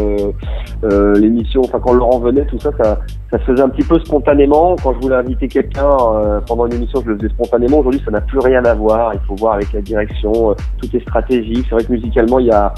[0.84, 2.98] euh, l'émission, enfin quand Laurent venait, tout ça, ça,
[3.30, 4.76] ça se faisait un petit peu spontanément.
[4.82, 7.78] Quand je voulais inviter quelqu'un euh, pendant une émission, je le faisais spontanément.
[7.80, 9.12] Aujourd'hui, ça n'a plus rien à voir.
[9.14, 10.50] Il faut voir avec la direction.
[10.50, 11.66] euh, tout est stratégique.
[11.68, 12.72] C'est vrai que musicalement, il y a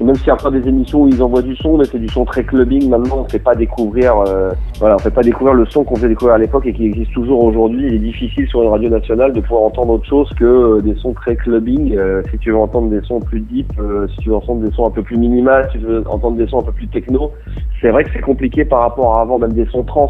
[0.00, 2.08] même s'il y a encore des émissions où ils envoient du son, mais c'est du
[2.08, 2.88] son très clubbing.
[2.88, 6.08] Maintenant, on fait pas découvrir, euh, voilà, on fait pas découvrir le son qu'on faisait
[6.08, 7.86] découvrir à l'époque et qui existe toujours aujourd'hui.
[7.86, 10.94] Il est difficile sur une radio nationale de pouvoir entendre autre chose que euh, des
[10.96, 11.96] sons très clubbing.
[11.96, 14.74] Euh, si tu veux entendre des sons plus deep, euh, si tu veux entendre des
[14.74, 17.30] sons un peu plus minimal, si tu veux entendre des sons un peu plus techno,
[17.80, 20.08] c'est vrai que c'est compliqué par rapport à avant, même des sons trans.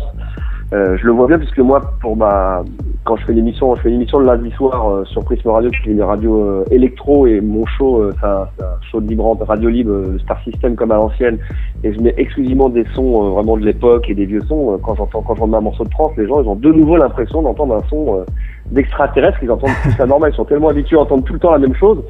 [0.73, 2.65] Euh, je le vois bien puisque moi, pour ma,
[3.05, 5.71] quand je fais l'émission, je fais une émission le lundi soir euh, sur Prisme Radio,
[5.71, 9.37] qui est une radio euh, électro et mon show, c'est un, un show de libre,
[9.47, 11.39] radio libre, euh, Star System comme à l'ancienne,
[11.83, 14.79] et je mets exclusivement des sons euh, vraiment de l'époque et des vieux sons.
[14.83, 17.77] Quand j'entends, quand un morceau de trance, les gens ils ont de nouveau l'impression d'entendre
[17.77, 18.25] un son
[18.71, 21.53] d'extraterrestre, ils entendent tout ça normal, ils sont tellement habitués à entendre tout le temps
[21.53, 22.03] la même chose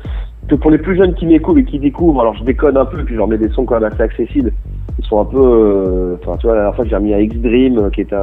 [0.49, 2.99] que pour les plus jeunes qui m'écoutent et qui découvrent, alors je déconne un peu,
[3.05, 4.53] puis je leur mets des sons quand même assez accessibles.
[4.99, 7.79] Ils sont un peu, euh, enfin tu vois, la dernière fois j'ai remis à X-Dream,
[7.79, 8.19] euh, qui est un,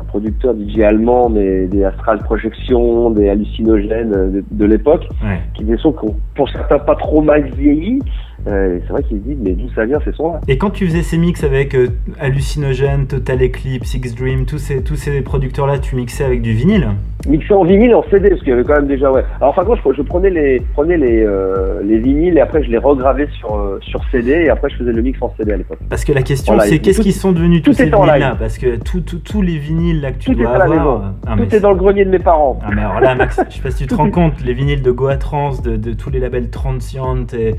[0.00, 5.38] un producteur DJ allemand, mais des Astral Projection, des hallucinogènes euh, de, de l'époque, Ouais.
[5.54, 8.00] qui des sons qui ont pour certains pas trop mal vieilli.
[8.46, 10.40] Euh, et c'est vrai qu'ils se disent, mais d'où ça vient ces sons-là?
[10.48, 11.88] Et quand tu faisais ces mix avec euh,
[12.20, 16.88] Hallucinogène, Total Eclipse, X Dream, tous ces, tous ces producteurs-là, tu mixais avec du vinyle?
[17.28, 19.24] Mixé en vinyle en CD, parce qu'il y avait quand même déjà, ouais.
[19.40, 22.78] Alors, contre, je, je prenais les, prenais les, euh, les vinyles et après je les
[22.78, 25.78] regravais sur, euh, sur CD et après je faisais le mix en CD à l'époque.
[25.90, 28.36] Parce que la question Voilà, c'est qu'est-ce qu'ils sont devenus tous ces vinyles-là?
[28.38, 31.00] Parce que tous les vinyles là que tu Tout est dois la avoir.
[31.00, 31.14] maison.
[31.26, 32.58] ah, Tout est dans le grenier de mes parents.
[32.62, 34.82] Ah mais alors là Max, je sais pas si tu te rends compte, les vinyles
[34.82, 37.54] de Goa Trans, de, de tous les labels Transient, et,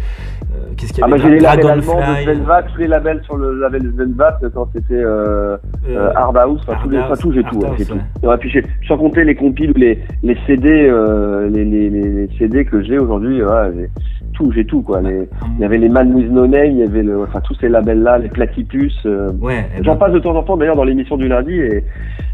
[0.55, 2.87] euh, qu'est-ce qu'il y Ah bah avait j'ai les labels allemands de Svenvat, tous les
[2.87, 5.57] labels sur le label de Svenvat quand c'était euh,
[5.89, 8.31] euh, euh, enfin tous les, Hard enfin, tout j'ai tout, ouais, j'ai House, tout.
[8.31, 12.29] Et puis j'ai, sans compter les compiles ou les, les CD, euh, les, les, les,
[12.37, 13.89] CD que j'ai aujourd'hui, ouais, j'ai
[14.33, 15.01] tout, j'ai tout quoi.
[15.01, 17.55] Les, il y avait les Man with No Name, il y avait le, enfin tous
[17.55, 18.97] ces labels là, les Platypus.
[19.05, 21.53] euh, Ouais, eh J'en ben, passe de temps en temps d'ailleurs dans l'émission du lundi
[21.53, 21.83] et,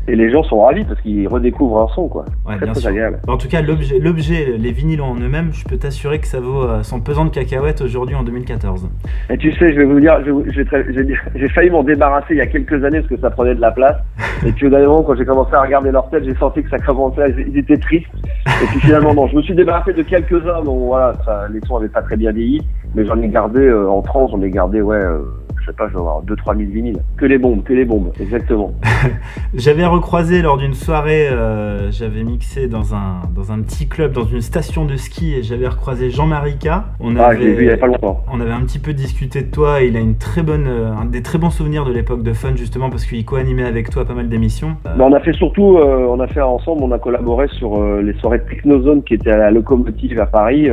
[0.07, 2.25] et les gens sont ravis parce qu'ils redécouvrent un son quoi.
[2.47, 2.89] ouais, très bien très sûr.
[2.91, 3.19] agréable.
[3.27, 6.61] En tout cas, l'objet, l'objet, les vinyles en eux-mêmes, je peux t'assurer que ça vaut
[6.63, 8.89] euh, son pesant de cacahuètes aujourd'hui en 2014.
[9.29, 10.19] Et tu sais, je vais vous dire,
[11.35, 13.71] j'ai failli m'en débarrasser il y a quelques années parce que ça prenait de la
[13.71, 13.97] place.
[14.45, 16.69] Et puis au dernier moment, quand j'ai commencé à regarder leur tête, j'ai senti que
[16.69, 18.07] ça commençait, ils étaient tristes.
[18.47, 21.15] Et puis finalement, non, je me suis débarrassé de quelques-uns dont voilà,
[21.51, 22.61] les sons avaient pas très bien vieilli,
[22.93, 25.19] mais j'en ai gardé euh, en France, j'en ai gardé, ouais, euh,
[25.65, 26.99] je sais pas, je vais avoir 2-3 000 vinyles.
[27.17, 28.73] Que les bombes, que les bombes, exactement.
[29.55, 34.25] J'avais recroisé lors d'une soirée, euh, j'avais mixé dans un, dans un petit club, dans
[34.25, 36.67] une station de ski, et j'avais recroisé Jean-Marie K.
[36.99, 38.23] On Ah, je l'ai vu il y a pas longtemps.
[38.31, 40.93] On avait un petit peu discuté de toi, et il a une très bonne, euh,
[40.93, 44.05] un des très bons souvenirs de l'époque de Fun, justement, parce qu'il co-animait avec toi
[44.05, 44.75] pas mal d'émissions.
[44.85, 47.83] Euh, Mais on a fait surtout, euh, on a fait ensemble, on a collaboré sur
[48.01, 50.69] les soirées Technozone qui étaient à la locomotive à Paris,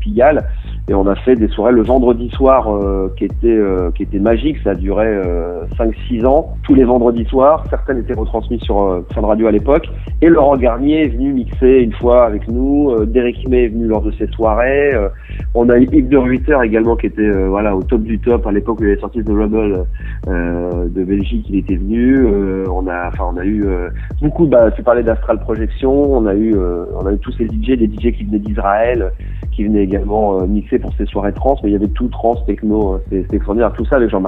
[0.00, 0.48] Pigalle,
[0.88, 2.68] et on a fait des soirées le vendredi soir
[3.16, 3.60] qui étaient
[3.94, 8.14] qui étaient magiques, ça a duré euh, 5-6 ans, tous les vendredis soirs, certaines étaient
[8.14, 9.86] retransmises sur euh, Fun Radio à l'époque,
[10.22, 13.86] et Laurent Garnier est venu mixer une fois avec nous, euh, Derek May est venu
[13.86, 15.08] lors de ces soirées, euh,
[15.54, 18.46] on a eu Yves de Ruiter également qui était euh, voilà au top du top.
[18.46, 22.26] À l'époque où il avait sorti The euh, de Belgique, il était venu,
[22.68, 23.64] on a enfin on a eu
[24.20, 25.92] beaucoup bah tu parlais d'Astral Projection.
[25.92, 29.12] On a eu on a eu tous ces DJ des DJ qui venaient d'Israël
[29.52, 31.56] qui venaient également mixer pour ces soirées trans.
[31.62, 33.72] Mais il y avait tout trans techno c'est extraordinaire.
[33.72, 34.21] Tout ça avec Jean-Marie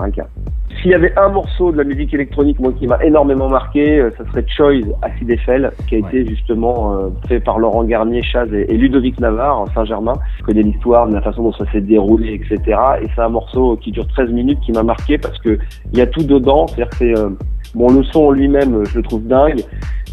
[0.81, 4.11] S'il y avait un morceau de la musique électronique moi qui m'a énormément marqué euh,
[4.19, 8.53] ça serait Choice Acid Eiffel qui a été justement euh, fait par Laurent Garnier Chaz
[8.53, 10.15] et, et Ludovic Navarre en Saint-Germain.
[10.39, 13.77] Je connais l'histoire de la façon dont ça s'est déroulé etc et c'est un morceau
[13.77, 15.59] qui dure 13 minutes qui m'a marqué parce que
[15.93, 16.67] il y a tout dedans.
[16.67, 17.31] C'est-à-dire que c'est euh,
[17.75, 19.61] Bon, le son en lui-même, je le trouve dingue.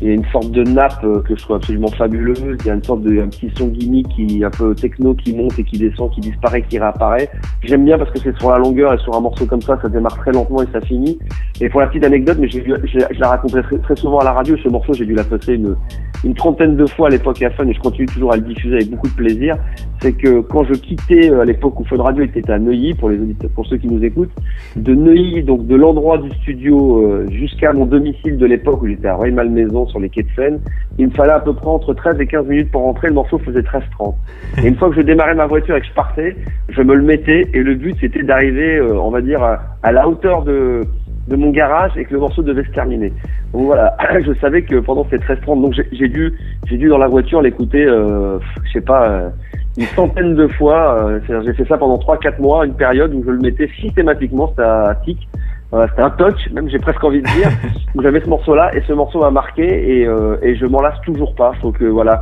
[0.01, 2.57] Il y a une sorte de nappe euh, que je trouve absolument fabuleuse.
[2.61, 5.35] Il y a une sorte de un petit son gimmick qui un peu techno qui
[5.35, 7.29] monte et qui descend, qui disparaît, qui réapparaît.
[7.63, 9.89] J'aime bien parce que c'est sur la longueur et sur un morceau comme ça, ça
[9.89, 11.19] démarre très lentement et ça finit.
[11.59, 14.23] Et pour la petite anecdote, mais dû- je, je la racontais très, très souvent à
[14.23, 14.57] la radio.
[14.57, 15.75] Ce morceau, j'ai dû la passer une,
[16.23, 18.75] une trentaine de fois à l'époque à Fun et je continue toujours à le diffuser
[18.77, 19.55] avec beaucoup de plaisir.
[20.01, 23.09] C'est que quand je quittais euh, à l'époque où Fun Radio était à Neuilly, pour
[23.11, 24.31] les auditeurs, pour ceux qui nous écoutent,
[24.75, 29.07] de Neuilly, donc de l'endroit du studio euh, jusqu'à mon domicile de l'époque où j'étais
[29.07, 30.59] à Rueil-Malmaison sur les quais de Seine,
[30.97, 33.09] il me fallait à peu près entre 13 et 15 minutes pour rentrer.
[33.09, 34.15] Le morceau faisait 13h30.
[34.63, 36.35] Et une fois que je démarrais ma voiture et que je partais,
[36.69, 40.07] je me le mettais et le but c'était d'arriver, euh, on va dire, à, la
[40.07, 40.87] hauteur de
[41.29, 43.13] mon garage et que le morceau devait se terminer.
[43.53, 46.33] Donc voilà, je savais que pendant ces 13h30, donc j'ai- dû,
[46.69, 49.29] dû dans la voiture l'écouter, euh, je sais pas, euh,
[49.77, 51.05] une centaine de fois.
[51.05, 54.95] euh, j'ai fait ça pendant 3-4 mois, une période où je le mettais systématiquement, à
[55.05, 55.27] tic.
[55.71, 57.49] Voilà, c'était un touch, même j'ai presque envie de dire,
[57.95, 59.63] où j'avais ce morceau-là et ce morceau m'a marqué
[60.01, 61.53] et, euh, et je m'en lasse toujours pas.
[61.59, 62.21] Trouve que voilà,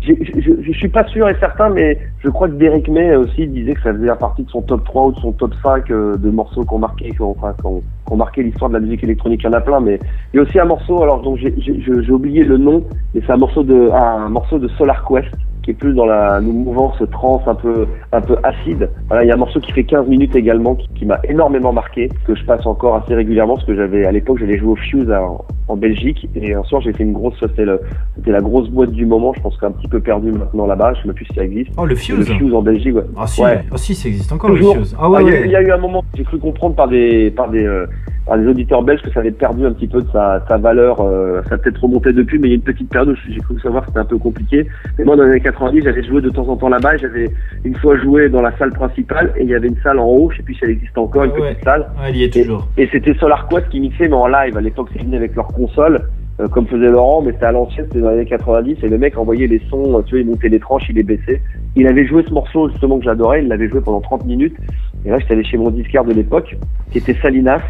[0.00, 3.14] j'ai- je, je, je suis pas sûr et certain, mais je crois que Derek May
[3.14, 5.90] aussi disait que ça faisait partie de son top 3 ou de son top 5
[5.90, 9.42] euh, de morceaux qu'on marqué, qu'on enfin, qu'on- qu'on marqué l'histoire de la musique électronique.
[9.42, 9.98] Il y en a plein, mais
[10.32, 12.82] il y a aussi un morceau, alors donc j'ai j'ai- j'ai oublié le nom,
[13.14, 15.28] mais c'est un morceau de un morceau de Solar Quest
[15.66, 18.88] qui est plus dans la mouvance trance un peu un peu acide.
[19.08, 21.72] Voilà, il y a un morceau qui fait 15 minutes également qui, qui m'a énormément
[21.72, 24.76] marqué, que je passe encore assez régulièrement parce que j'avais à l'époque j'allais jouer au
[24.76, 25.26] Fuse à-
[25.68, 27.80] en Belgique et un soir j'ai fait une grosse c'était le-
[28.14, 31.00] c'était la grosse boîte du moment, je pense qu'un petit peu perdu maintenant là-bas, je
[31.02, 31.72] sais même plus si ça existe.
[31.76, 33.02] Oh, le Le Fuse Fuse en Belgique, ouais.
[33.16, 33.64] Ah si, Ouais.
[33.72, 34.74] ah si, ça existe encore Toujours.
[34.74, 34.96] le Fuse.
[35.00, 35.48] Ah ouais, Ah, il, y ouais.
[35.48, 37.86] y a eu un moment, j'ai cru comprendre par des par des euh,
[38.26, 41.00] par des auditeurs belges que ça avait perdu un petit peu de sa, sa valeur.
[41.00, 43.40] euh, ça a peut-être remonté depuis, mais il y a une petite période où j'ai
[43.40, 44.66] cru savoir que c'était un peu compliqué.
[44.98, 46.96] Mais moi, dans les années 90, j'avais joué de temps en temps là-bas.
[46.96, 47.30] J'avais
[47.64, 50.30] une fois joué dans la salle principale et il y avait une salle en haut.
[50.32, 51.52] Je sais plus si elle existe encore, une ouais.
[51.52, 51.86] petite salle.
[52.00, 52.66] Ouais, il y est toujours.
[52.76, 54.56] Et c'était Solar Quest qui mixait, mais en live.
[54.56, 56.02] À l'époque, ils venaient avec leur console,
[56.40, 58.76] euh, comme faisait Laurent, mais c'était à l'ancienne, c'était dans les années 90.
[58.82, 61.02] Et le mec envoyait les sons, euh, tu vois, il montait les tranches, il les
[61.02, 61.40] baissait.
[61.76, 63.42] Il avait joué ce morceau, justement, que j'adorais.
[63.42, 64.56] Il l'avait joué pendant 30 minutes.
[65.04, 66.56] Et là, j'étais allé chez mon disquaire de l'époque,
[66.90, 67.62] qui était Salinas,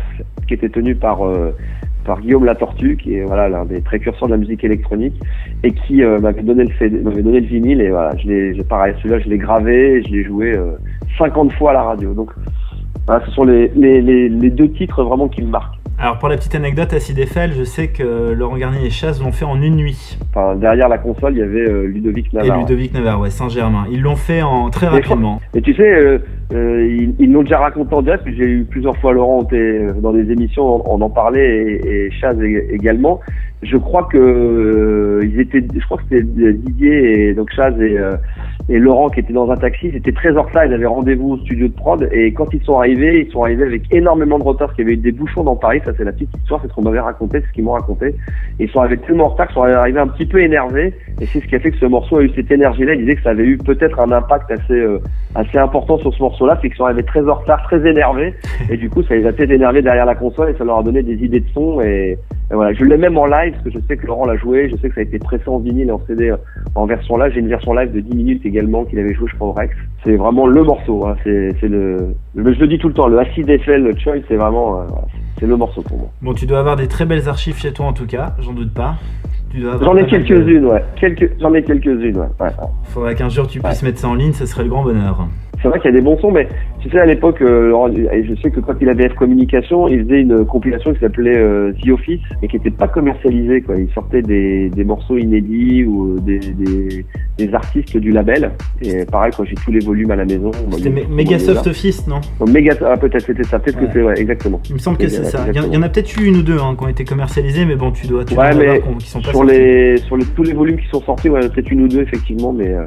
[0.48, 1.54] qui était tenu par, euh,
[2.04, 5.14] par Guillaume Latortue, qui est voilà l'un des précurseurs de la musique électronique,
[5.62, 7.80] et qui euh, m'avait donné le donné le vinyle.
[7.80, 10.76] Et voilà, je l'ai, pareil, celui-là, je l'ai gravé, je l'ai joué euh,
[11.18, 12.14] 50 fois à la radio.
[12.14, 12.30] Donc,
[13.06, 15.75] voilà, ce sont les, les, les, les deux titres vraiment qui me marquent.
[15.98, 19.32] Alors pour la petite anecdote, Acid Eiffel, je sais que Laurent Garnier et Chaz l'ont
[19.32, 20.18] fait en une nuit.
[20.28, 22.58] Enfin, derrière la console, il y avait euh, Ludovic Et Navarre.
[22.58, 23.86] Ludovic Navarre, ouais, Saint-Germain.
[23.90, 25.40] Ils l'ont fait en très rapidement.
[25.54, 26.20] Et tu sais,
[26.52, 29.42] euh, ils ils l'ont déjà raconté en direct, j'ai eu plusieurs fois Laurent
[30.00, 33.20] dans des émissions, on, en parlait, et, et Chaz ég- également.
[33.62, 37.98] Je crois que euh, ils étaient, je crois que c'était Didier et donc Chaz et,
[37.98, 38.16] euh,
[38.68, 41.36] et Laurent qui étaient dans un taxi, c'était très en retard, ils avaient rendez-vous au
[41.38, 44.68] studio de prod, et quand ils sont arrivés, ils sont arrivés avec énormément de retard,
[44.68, 46.68] parce qu'il y avait eu des bouchons dans Paris, ça c'est la petite histoire, c'est
[46.68, 48.14] ce qu'on m'avait raconté, ce qu'ils m'ont raconté,
[48.60, 51.40] ils sont arrivés tellement en retard qu'ils sont arrivés un petit peu énervés, et c'est
[51.40, 53.30] ce qui a fait que ce morceau a eu cette énergie-là, ils disaient que ça
[53.30, 54.98] avait eu peut-être un impact assez euh,
[55.34, 58.34] assez important sur ce morceau-là, c'est qu'ils sont arrivés très en retard, très énervés,
[58.70, 60.82] et du coup, ça les a peut-être énervés derrière la console, et ça leur a
[60.82, 62.18] donné des idées de son, et,
[62.50, 62.72] et voilà.
[62.74, 64.88] Je l'ai même en live, parce que je sais que Laurent l'a joué, je sais
[64.88, 66.36] que ça a été pressé en vinyle et en CD euh,
[66.74, 67.32] en version live.
[67.34, 69.74] J'ai une version live de 10 minutes également qu'il avait joué, je crois, au Rex.
[70.04, 71.16] C'est vraiment le morceau, hein.
[71.24, 74.36] c'est c'est le, je le dis tout le temps, le Acid Eiffel, le Choice, c'est
[74.36, 74.84] vraiment, euh,
[75.40, 76.08] c'est le morceau pour moi.
[76.22, 78.72] Bon, tu dois avoir des très belles archives chez toi en tout cas, j'en doute
[78.72, 78.96] pas.
[79.58, 80.84] J'en ai quelques-unes, ouais.
[81.00, 82.26] Quelques, j'en ai quelques-unes, ouais.
[82.40, 82.68] ouais, ouais.
[82.84, 85.26] Faudrait qu'un jour tu puisses mettre ça en ligne, ce serait le grand bonheur.
[85.62, 86.48] C'est vrai qu'il y a des bons sons, mais
[86.86, 90.04] tu sais, à l'époque, euh, Laurent- je sais que quand il avait F Communication, il
[90.04, 93.60] faisait une compilation qui s'appelait euh, The Office et qui n'était pas commercialisée.
[93.62, 93.76] Quoi.
[93.78, 97.04] Il sortait des, des morceaux inédits ou des, des,
[97.38, 98.52] des artistes du label.
[98.82, 100.50] Et pareil, quand j'ai tous les volumes à la maison.
[100.72, 102.20] C'était Megasoft Office, non?
[102.38, 103.86] Donc, Mega, ah, peut-être c'était ça, peut-être Ouais.
[103.88, 104.60] que c'est ouais, exactement.
[104.68, 105.44] Il me semble que c'est ça.
[105.50, 106.88] Il y, en- il y en a peut-être eu une ou deux hein, qui ont
[106.88, 109.44] été commercialisées, mais bon, tu dois, tu Ouais, dois mais avoir qui sont pas sur
[109.44, 112.52] les sur les, tous les volumes qui sont sortis, ouais, peut-être une ou deux effectivement,
[112.52, 112.80] mais euh,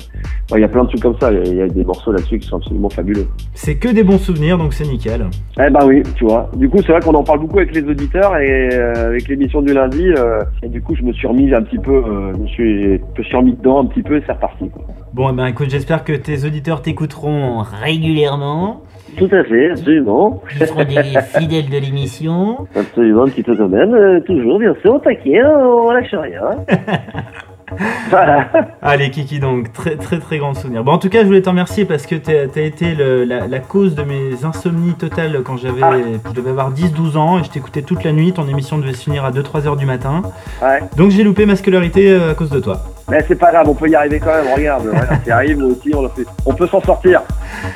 [0.52, 1.32] ouais, il y a plein de trucs comme ça.
[1.32, 3.28] Il y y, a des morceaux là-dessus qui sont absolument fabuleux.
[3.54, 5.26] C'est que des bons souvenirs, donc c'est nickel.
[5.60, 6.50] Eh ben oui, tu vois.
[6.56, 9.62] Du coup, c'est vrai qu'on en parle beaucoup avec les auditeurs et euh, avec l'émission
[9.62, 10.08] du lundi.
[10.18, 13.02] euh, et du coup, je me suis remis un petit peu, euh, je me suis,
[13.18, 14.70] je suis remis dedans un petit peu et c'est reparti.
[14.70, 14.84] quoi.
[15.14, 18.82] Bon, eh ben écoute, j'espère que tes auditeurs t'écouteront régulièrement.
[19.18, 20.42] Tout à fait, absolument.
[20.60, 21.02] Ils seront des
[21.38, 22.68] fidèles de l'émission.
[22.76, 26.42] Absolument, un petit peu euh, toujours, bien sûr, au taquet, hein, on lâche rien.
[28.10, 28.48] voilà.
[28.82, 30.84] Allez, Kiki, donc, très très très grand souvenir.
[30.84, 33.48] Bon, en tout cas, je voulais te remercier parce que t'as as été le- la,
[33.48, 35.82] la cause de mes insomnies totales quand j'avais,
[36.28, 38.34] je devais avoir 10-12 ans et je t'écoutais toute la nuit.
[38.34, 40.22] Ton émission devait se finir à 2-3 heures du matin.
[40.62, 40.80] Ouais.
[40.98, 42.78] Donc j'ai loupé ma scolarité euh, à cause de toi.
[43.10, 44.54] Mais c'est pas grave, on peut y arriver quand même.
[44.56, 44.88] Regarde,
[45.26, 46.26] ça arrive, aussi, on, le fait.
[46.46, 47.22] on peut s'en sortir.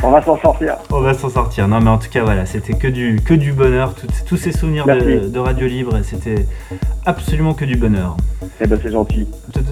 [0.03, 0.75] On va s'en sortir.
[0.91, 1.67] On va s'en sortir.
[1.67, 3.95] Non, mais en tout cas, voilà, c'était que du, que du bonheur.
[3.95, 6.45] Tout- tous ces souvenirs de Radio Libre, c'était
[7.06, 8.15] absolument que du bonheur.
[8.63, 9.28] Eh ben, c'est gentil.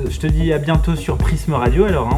[0.09, 2.17] Je te, dis à bientôt sur Prisme Radio, alors, hein,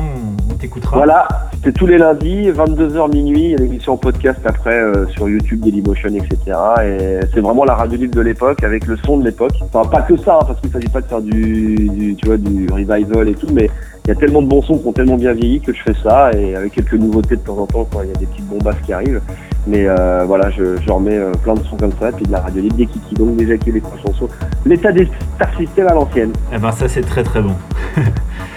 [0.50, 0.98] on, on t'écoutera.
[0.98, 1.28] Voilà,
[1.64, 5.30] c'est tous les lundis, 22h minuit, il y a l'émission en podcast après euh, sur
[5.30, 6.58] YouTube, Dailymotion, etc.
[6.84, 9.54] Et c'est vraiment la radio libre de l'époque, avec le son de l'époque.
[9.62, 12.38] Enfin, pas que ça, hein, parce qu'il s'agit pas de faire du, du, tu vois,
[12.38, 13.70] du revival et tout, mais
[14.06, 15.96] il y a tellement de bons sons qui ont tellement bien vieilli que je fais
[16.02, 18.48] ça, et avec quelques nouveautés de temps en temps, quand il y a des petites
[18.48, 19.22] bombasses qui arrivent.
[19.66, 22.42] Mais euh, voilà, je, je remets euh, plein de sons comme ça, puis de la
[22.42, 24.28] radio libre des kiki, donc déjà qu'il y a les trois chansons.
[24.66, 26.34] L'état des Star System à l'ancienne.
[26.54, 27.54] Eh ben, ça, c'est très très bon.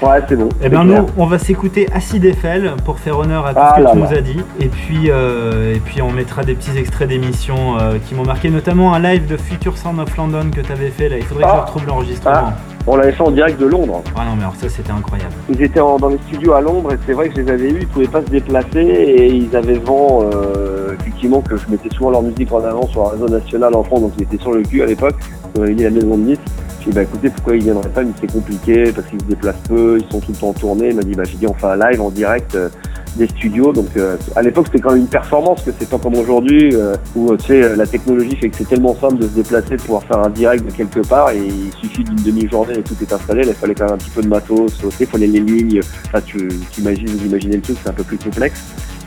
[0.03, 0.51] Ouais, c'est bon.
[0.63, 1.03] Eh ben clair.
[1.05, 3.91] nous, on va s'écouter Acid Eiffel pour faire honneur à tout Ah ce que là
[3.93, 4.07] tu là.
[4.11, 4.41] nous as dit.
[4.61, 7.77] Et puis, euh, et puis on mettra des petits extraits d'émissions
[8.07, 11.09] qui m'ont marqué, notamment un live de Future Sound of London que tu avais fait
[11.09, 11.17] là.
[11.17, 11.61] Il faudrait que je Ah.
[11.63, 12.35] retrouve l'enregistrement.
[12.37, 12.53] Ah,
[12.87, 14.03] on l'avait fait en direct de Londres.
[14.15, 15.33] Ah non, mais alors ça, c'était incroyable.
[15.49, 17.71] Ils étaient en- dans les studios à Londres et c'est vrai que je les avais
[17.71, 21.91] eus, ils pouvaient pas se déplacer et ils avaient vent euh, effectivement que je mettais
[21.95, 24.53] souvent leur musique en avant sur un réseau national en France, donc ils étaient sur
[24.53, 25.17] le cul à l'époque,
[25.57, 26.39] on avait dit la maison de Nice.
[26.81, 29.57] J'ai dit bah écoutez pourquoi ils viendraient pas, mais c'est compliqué parce qu'ils se déplacent
[29.69, 30.91] peu, ils sont tout le temps en tournée.
[30.91, 32.69] Il m'a dit bah j'ai dit on fait un live en direct, euh,
[33.17, 33.73] des studios.
[33.73, 36.95] Donc euh, à l'époque c'était quand même une performance que c'est pas comme aujourd'hui euh,
[37.17, 40.05] où tu sais la technologie fait que c'est tellement simple de se déplacer de pouvoir
[40.05, 43.43] faire un direct de quelque part et il suffit d'une demi-journée et tout est installé.
[43.47, 45.81] Il fallait quand même un petit peu de matos, il fallait les lignes.
[46.07, 48.61] Enfin, tu imagines, vous imaginez le truc, c'est un peu plus complexe.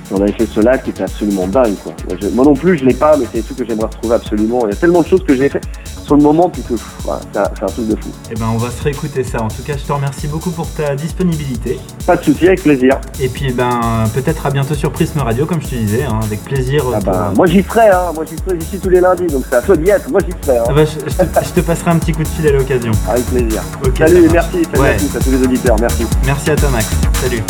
[0.09, 1.75] Et on avait fait ce lac qui était absolument dingue.
[1.83, 1.93] Quoi.
[2.07, 4.15] Moi, je- moi non plus, je l'ai pas, mais c'est des trucs que j'aimerais retrouver
[4.15, 4.61] absolument.
[4.65, 5.61] Il y a tellement de choses que j'ai fait
[6.03, 8.09] sur le moment, puis que voilà, c'est un, truc de fou.
[8.31, 9.41] Eh ben, on va se réécouter ça.
[9.43, 11.79] En tout cas, je te remercie beaucoup pour ta disponibilité.
[12.07, 12.99] Pas de souci, avec plaisir.
[13.21, 13.79] Et puis, eh ben,
[14.15, 16.83] peut-être à bientôt sur Prisme Radio, comme je te disais, hein, avec plaisir.
[16.87, 18.11] Ah pour- bah, moi j'y serai, hein.
[18.15, 20.09] moi j'y serai, j'y suis tous les lundis, donc c'est à toi d'y être.
[20.09, 20.57] Moi j'y serai.
[20.57, 20.63] Hein.
[20.69, 22.91] Ah bah, je, je te, je te passerai un petit coup de fil à l'occasion.
[23.07, 23.61] Avec plaisir.
[23.97, 24.95] Salut, merci, salut Ouais.
[24.95, 26.05] à tous, à tous les auditeurs, merci.
[26.25, 26.87] Merci à toi, Max.
[27.21, 27.43] Salut.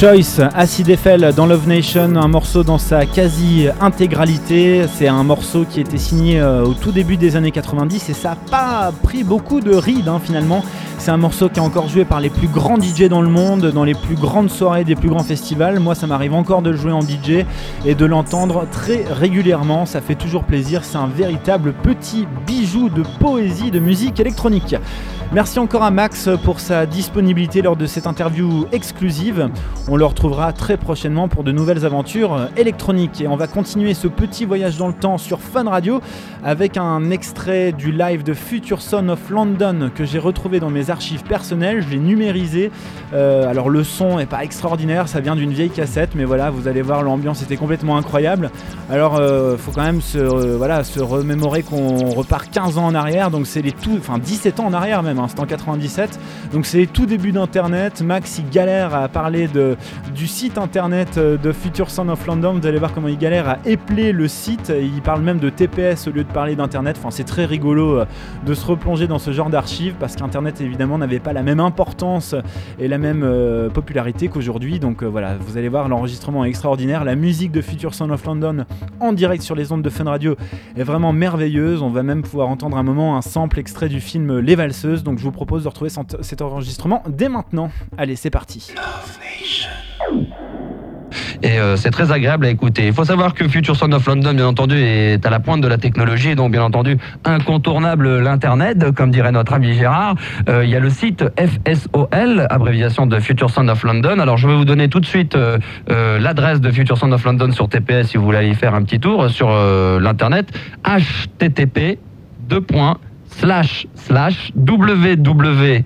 [0.00, 4.86] Choice, Acid Eiffel dans Love Nation, un morceau dans sa quasi-intégralité.
[4.90, 8.30] C'est un morceau qui était signé euh, au tout début des années 90 et ça
[8.30, 10.64] n'a pas pris beaucoup de rides hein, finalement.
[11.00, 13.70] C'est un morceau qui est encore joué par les plus grands DJ dans le monde,
[13.72, 15.80] dans les plus grandes soirées des plus grands festivals.
[15.80, 17.46] Moi, ça m'arrive encore de le jouer en DJ
[17.86, 19.86] et de l'entendre très régulièrement.
[19.86, 20.84] Ça fait toujours plaisir.
[20.84, 24.76] C'est un véritable petit bijou de poésie de musique électronique.
[25.32, 29.48] Merci encore à Max pour sa disponibilité lors de cette interview exclusive.
[29.88, 33.20] On le retrouvera très prochainement pour de nouvelles aventures électroniques.
[33.20, 36.00] Et on va continuer ce petit voyage dans le temps sur Fun Radio
[36.42, 40.89] avec un extrait du live de Future Son of London que j'ai retrouvé dans mes
[40.90, 41.82] archives personnelles.
[41.82, 42.70] Je l'ai numérisé.
[43.12, 46.68] Euh, alors le son est pas extraordinaire, ça vient d'une vieille cassette, mais voilà, vous
[46.68, 48.50] allez voir, l'ambiance était complètement incroyable.
[48.88, 52.94] Alors euh, faut quand même se, euh, voilà, se remémorer qu'on repart 15 ans en
[52.94, 56.18] arrière, donc c'est les tout, enfin 17 ans en arrière même, hein, c'est en 97.
[56.52, 58.02] Donc c'est les tout début d'internet.
[58.02, 59.76] Max il galère à parler de,
[60.14, 62.58] du site internet de Future Son of London.
[62.60, 64.72] Vous allez voir comment il galère à épeler le site.
[64.80, 66.96] Il parle même de TPS au lieu de parler d'internet.
[66.98, 68.02] Enfin c'est très rigolo
[68.46, 72.34] de se replonger dans ce genre d'archives parce qu'internet évidemment n'avait pas la même importance
[72.78, 74.78] et la même euh, popularité qu'aujourd'hui.
[74.78, 77.04] Donc euh, voilà, vous allez voir l'enregistrement est extraordinaire.
[77.04, 78.64] La musique de Future Son of London
[79.00, 80.36] en direct sur les ondes de Fun Radio
[80.76, 81.82] est vraiment merveilleuse.
[81.82, 85.02] On va même pouvoir entendre un moment un sample extrait du film Les Valseuses.
[85.02, 87.70] Donc je vous propose de retrouver cet enregistrement dès maintenant.
[87.96, 88.72] Allez, c'est parti.
[91.42, 92.86] Et euh, c'est très agréable à écouter.
[92.86, 95.68] Il faut savoir que Future Son of London, bien entendu, est à la pointe de
[95.68, 100.14] la technologie, donc bien entendu incontournable l'Internet, comme dirait notre ami Gérard.
[100.48, 104.18] Euh, il y a le site FSOL, abréviation de Future Son of London.
[104.18, 105.58] Alors je vais vous donner tout de suite euh,
[106.18, 109.00] l'adresse de Future Son of London sur TPS si vous voulez aller faire un petit
[109.00, 110.48] tour sur l'Internet.
[110.84, 111.98] http
[112.48, 115.84] deux points, slash slash www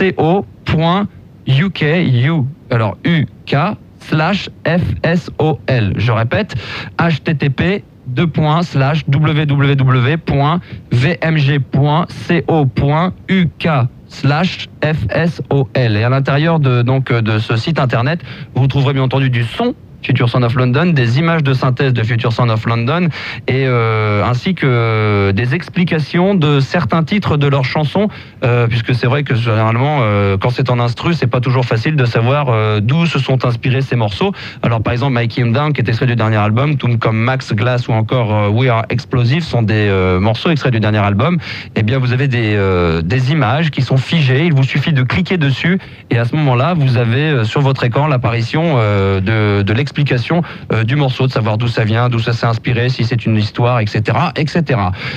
[0.00, 2.32] euh, vmg.co.uk u
[2.70, 3.56] alors uk
[4.00, 6.54] slash fsol je répète
[6.98, 7.82] http
[8.16, 8.88] www.vmg.co.uk
[14.08, 18.20] slash fsol et à l'intérieur de donc de ce site internet
[18.54, 22.02] vous trouverez bien entendu du son Future Sound of London, des images de synthèse de
[22.02, 23.08] Future Sound of London,
[23.46, 28.08] et euh, ainsi que des explications de certains titres de leurs chansons,
[28.44, 31.96] euh, puisque c'est vrai que généralement, euh, quand c'est en instru, c'est pas toujours facile
[31.96, 34.32] de savoir euh, d'où se sont inspirés ces morceaux.
[34.62, 37.52] Alors par exemple, Mikey Him Down, qui est extrait du dernier album, tout comme Max
[37.52, 41.38] Glass ou encore euh, We Are Explosive, sont des euh, morceaux extraits du dernier album.
[41.74, 44.46] Eh bien, vous avez des, euh, images qui sont figées.
[44.46, 45.78] Il vous suffit de cliquer dessus,
[46.10, 50.42] et à ce moment-là, vous avez euh, sur votre écran l'apparition euh, de, de l'explication
[50.72, 53.36] euh, du morceau, de savoir d'où ça vient, d'où ça s'est inspiré, si c'est une
[53.36, 54.02] histoire, etc.,
[54.36, 54.62] etc.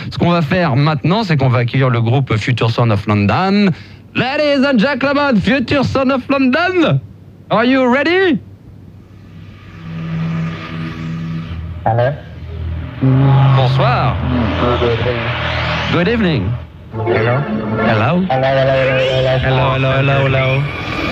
[0.10, 3.72] Ce qu'on va faire maintenant, c'est qu'on va accueillir le groupe Future Son of London.
[4.16, 7.00] Ladies and gentlemen, Future Son of London,
[7.50, 8.40] are you ready?
[11.86, 12.12] Hello?
[13.58, 14.16] Bonsoir.
[15.92, 16.50] Good evening.
[16.94, 17.40] Hello.
[17.88, 18.22] Hello.
[18.30, 18.50] Hello.
[18.52, 19.32] Hello.
[19.40, 19.74] Hello.
[19.74, 19.92] Hello.
[19.92, 20.28] hello.
[20.28, 21.11] hello.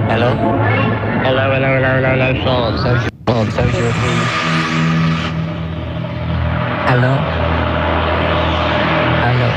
[0.07, 0.37] Hello?
[1.23, 2.77] Hello, hello, hello, hello, hello, phone.
[2.79, 3.51] Search phone.
[3.51, 4.31] Search with me.
[6.87, 7.25] Hello?
[9.21, 9.51] Hello?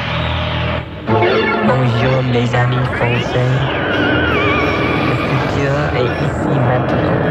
[1.09, 3.71] Oh, Bonjour mes amis français.
[5.05, 7.23] Le futur est ici maintenant.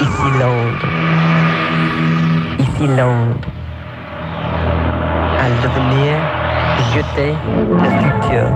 [0.00, 1.29] Ici Londres.
[2.80, 3.36] Ici Londres.
[5.38, 6.16] À l'avenir,
[6.94, 7.34] jeter
[7.78, 8.46] le futur.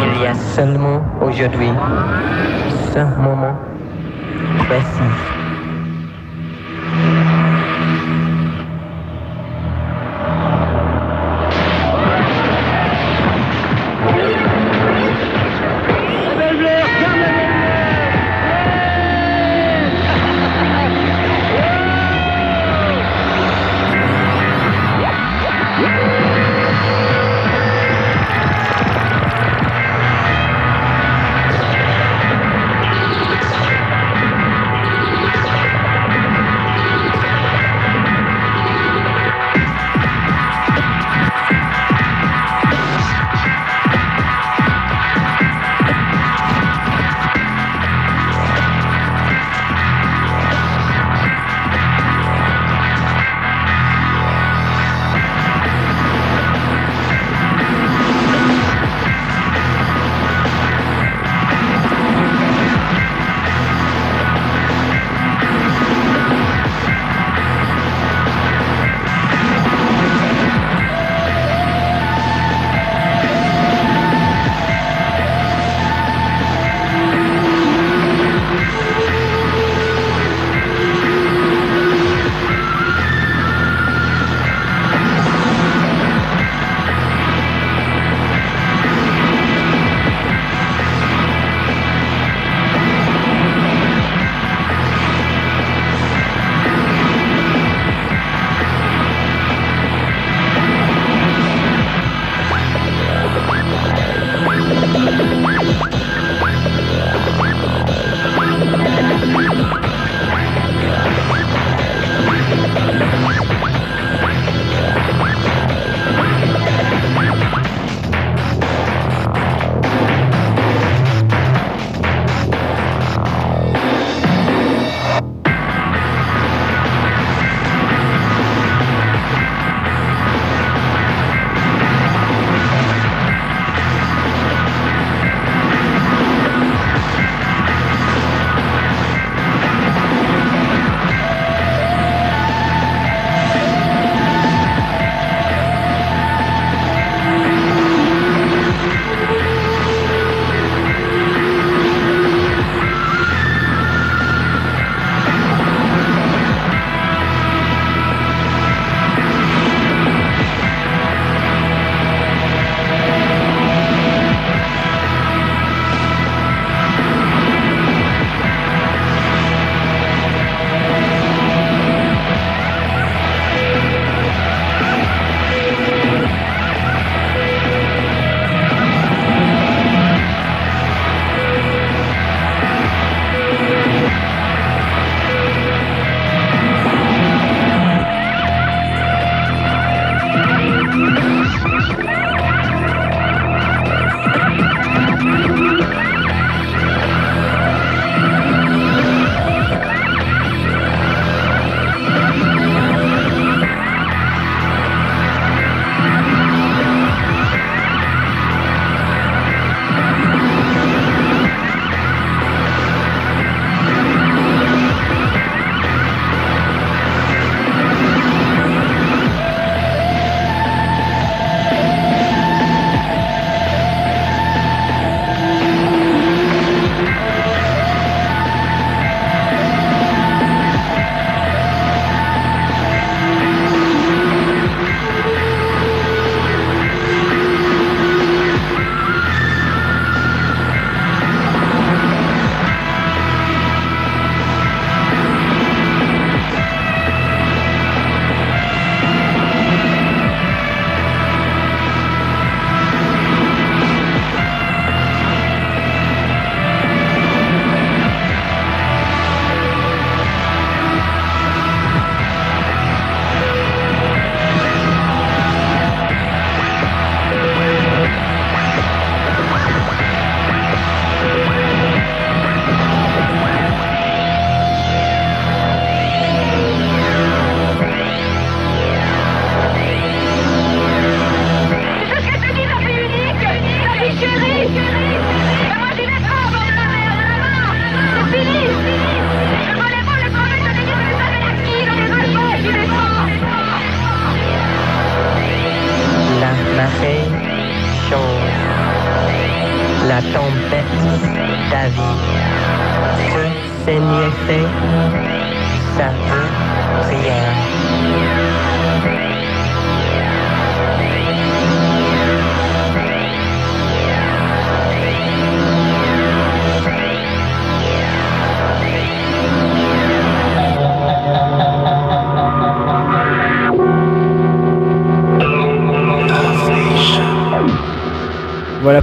[0.00, 1.72] Il y a seulement aujourd'hui,
[2.92, 3.56] ce moment
[4.68, 5.35] précis.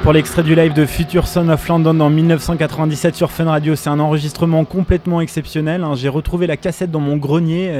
[0.03, 3.73] Pour l'extrait du live de Future Son of London en 1997 sur Fun Radio.
[3.77, 5.81] C'est un enregistrement complètement exceptionnel.
[5.81, 5.95] hein.
[5.95, 7.71] J'ai retrouvé la cassette dans mon grenier.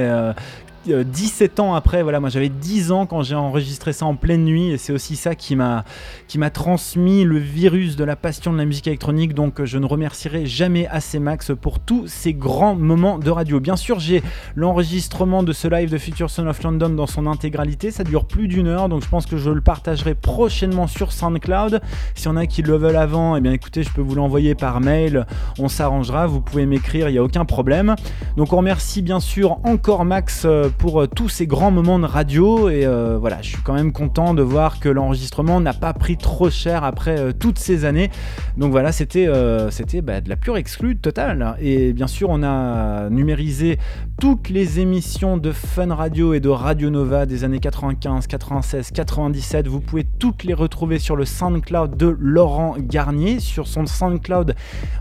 [0.88, 4.16] Euh, euh, 17 ans après, voilà, moi j'avais 10 ans quand j'ai enregistré ça en
[4.16, 5.84] pleine nuit et c'est aussi ça qui m'a
[6.28, 9.34] qui m'a transmis le virus de la passion de la musique électronique.
[9.34, 13.60] Donc euh, je ne remercierai jamais assez Max pour tous ces grands moments de radio.
[13.60, 14.22] Bien sûr, j'ai
[14.54, 17.90] l'enregistrement de ce live de Future Son of London dans son intégralité.
[17.90, 21.80] Ça dure plus d'une heure, donc je pense que je le partagerai prochainement sur SoundCloud.
[22.14, 24.80] Si on a qui le veulent avant, eh bien écoutez, je peux vous l'envoyer par
[24.80, 25.26] mail.
[25.58, 26.26] On s'arrangera.
[26.26, 27.94] Vous pouvez m'écrire, il n'y a aucun problème.
[28.36, 32.06] Donc on remercie bien sûr encore Max euh, pour euh, tous ces grands moments de
[32.06, 35.92] radio et euh, voilà, je suis quand même content de voir que l'enregistrement n'a pas
[35.92, 38.10] pris trop cher après euh, toutes ces années.
[38.56, 39.28] Donc voilà, c'était
[39.70, 41.56] c'était bah, de la pure exclue totale.
[41.60, 43.78] Et bien sûr, on a numérisé
[44.20, 49.68] toutes les émissions de Fun Radio et de Radio Nova des années 95, 96, 97.
[49.68, 53.40] Vous pouvez toutes les retrouver sur le SoundCloud de Laurent Garnier.
[53.40, 54.54] Sur son SoundCloud,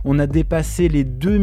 [0.06, 1.40] on a dépassé les 2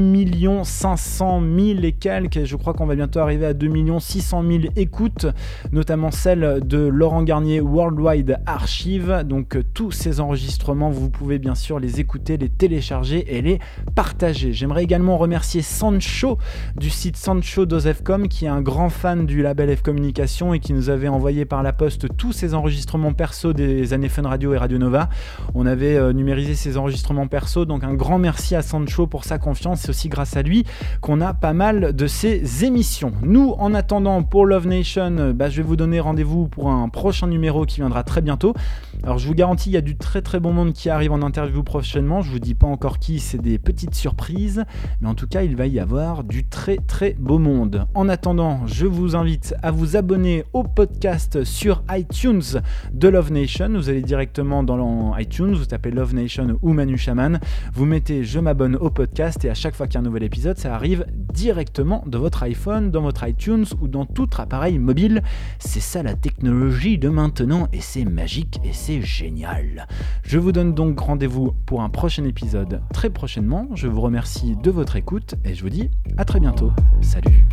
[0.65, 2.45] 500 000 et quelques.
[2.45, 5.27] Je crois qu'on va bientôt arriver à 2 600 000 écoutes,
[5.73, 9.25] notamment celle de Laurent Garnier Worldwide Archive.
[9.25, 13.59] Donc euh, tous ces enregistrements, vous pouvez bien sûr les écouter, les télécharger et les
[13.95, 14.53] partager.
[14.53, 16.39] J'aimerais également remercier Sancho
[16.77, 20.91] du site Sancho.com qui est un grand fan du label F Communication et qui nous
[20.91, 24.79] avait envoyé par la poste tous ses enregistrements perso des années Fun Radio et Radio
[24.79, 25.09] Nova.
[25.55, 29.39] On avait euh, numérisé ces enregistrements perso, donc un grand merci à Sancho pour sa
[29.39, 29.81] confiance.
[29.81, 30.65] C'est aussi grâce à lui
[31.01, 33.13] qu'on a pas mal de ces émissions.
[33.23, 36.89] Nous, en attendant, pour Love Nation, euh, bah, je vais vous donner rendez-vous pour un
[36.89, 38.55] prochain numéro qui viendra très bientôt.
[39.03, 41.23] Alors je vous garantis, il y a du très très bon monde qui arrive en
[41.23, 42.21] interview prochainement.
[42.21, 44.65] Je vous dis pas encore qui, c'est des petites surprises,
[45.01, 47.87] mais en tout cas, il va y avoir du très très beau monde.
[47.95, 52.61] En attendant, je vous invite à vous abonner au podcast sur iTunes
[52.93, 53.71] de Love Nation.
[53.75, 57.41] Vous allez directement dans iTunes, vous tapez Love Nation ou Manu Chaman,
[57.73, 60.23] vous mettez je m'abonne au podcast et à chaque fois qu'il y a un nouvel
[60.23, 65.23] épisode, ça arrive directement de votre iPhone, dans votre iTunes ou tout appareil mobile.
[65.59, 69.87] C'est ça la technologie de maintenant et c'est magique et c'est génial.
[70.23, 73.69] Je vous donne donc rendez-vous pour un prochain épisode très prochainement.
[73.75, 76.73] Je vous remercie de votre écoute et je vous dis à très bientôt.
[77.01, 77.47] Salut.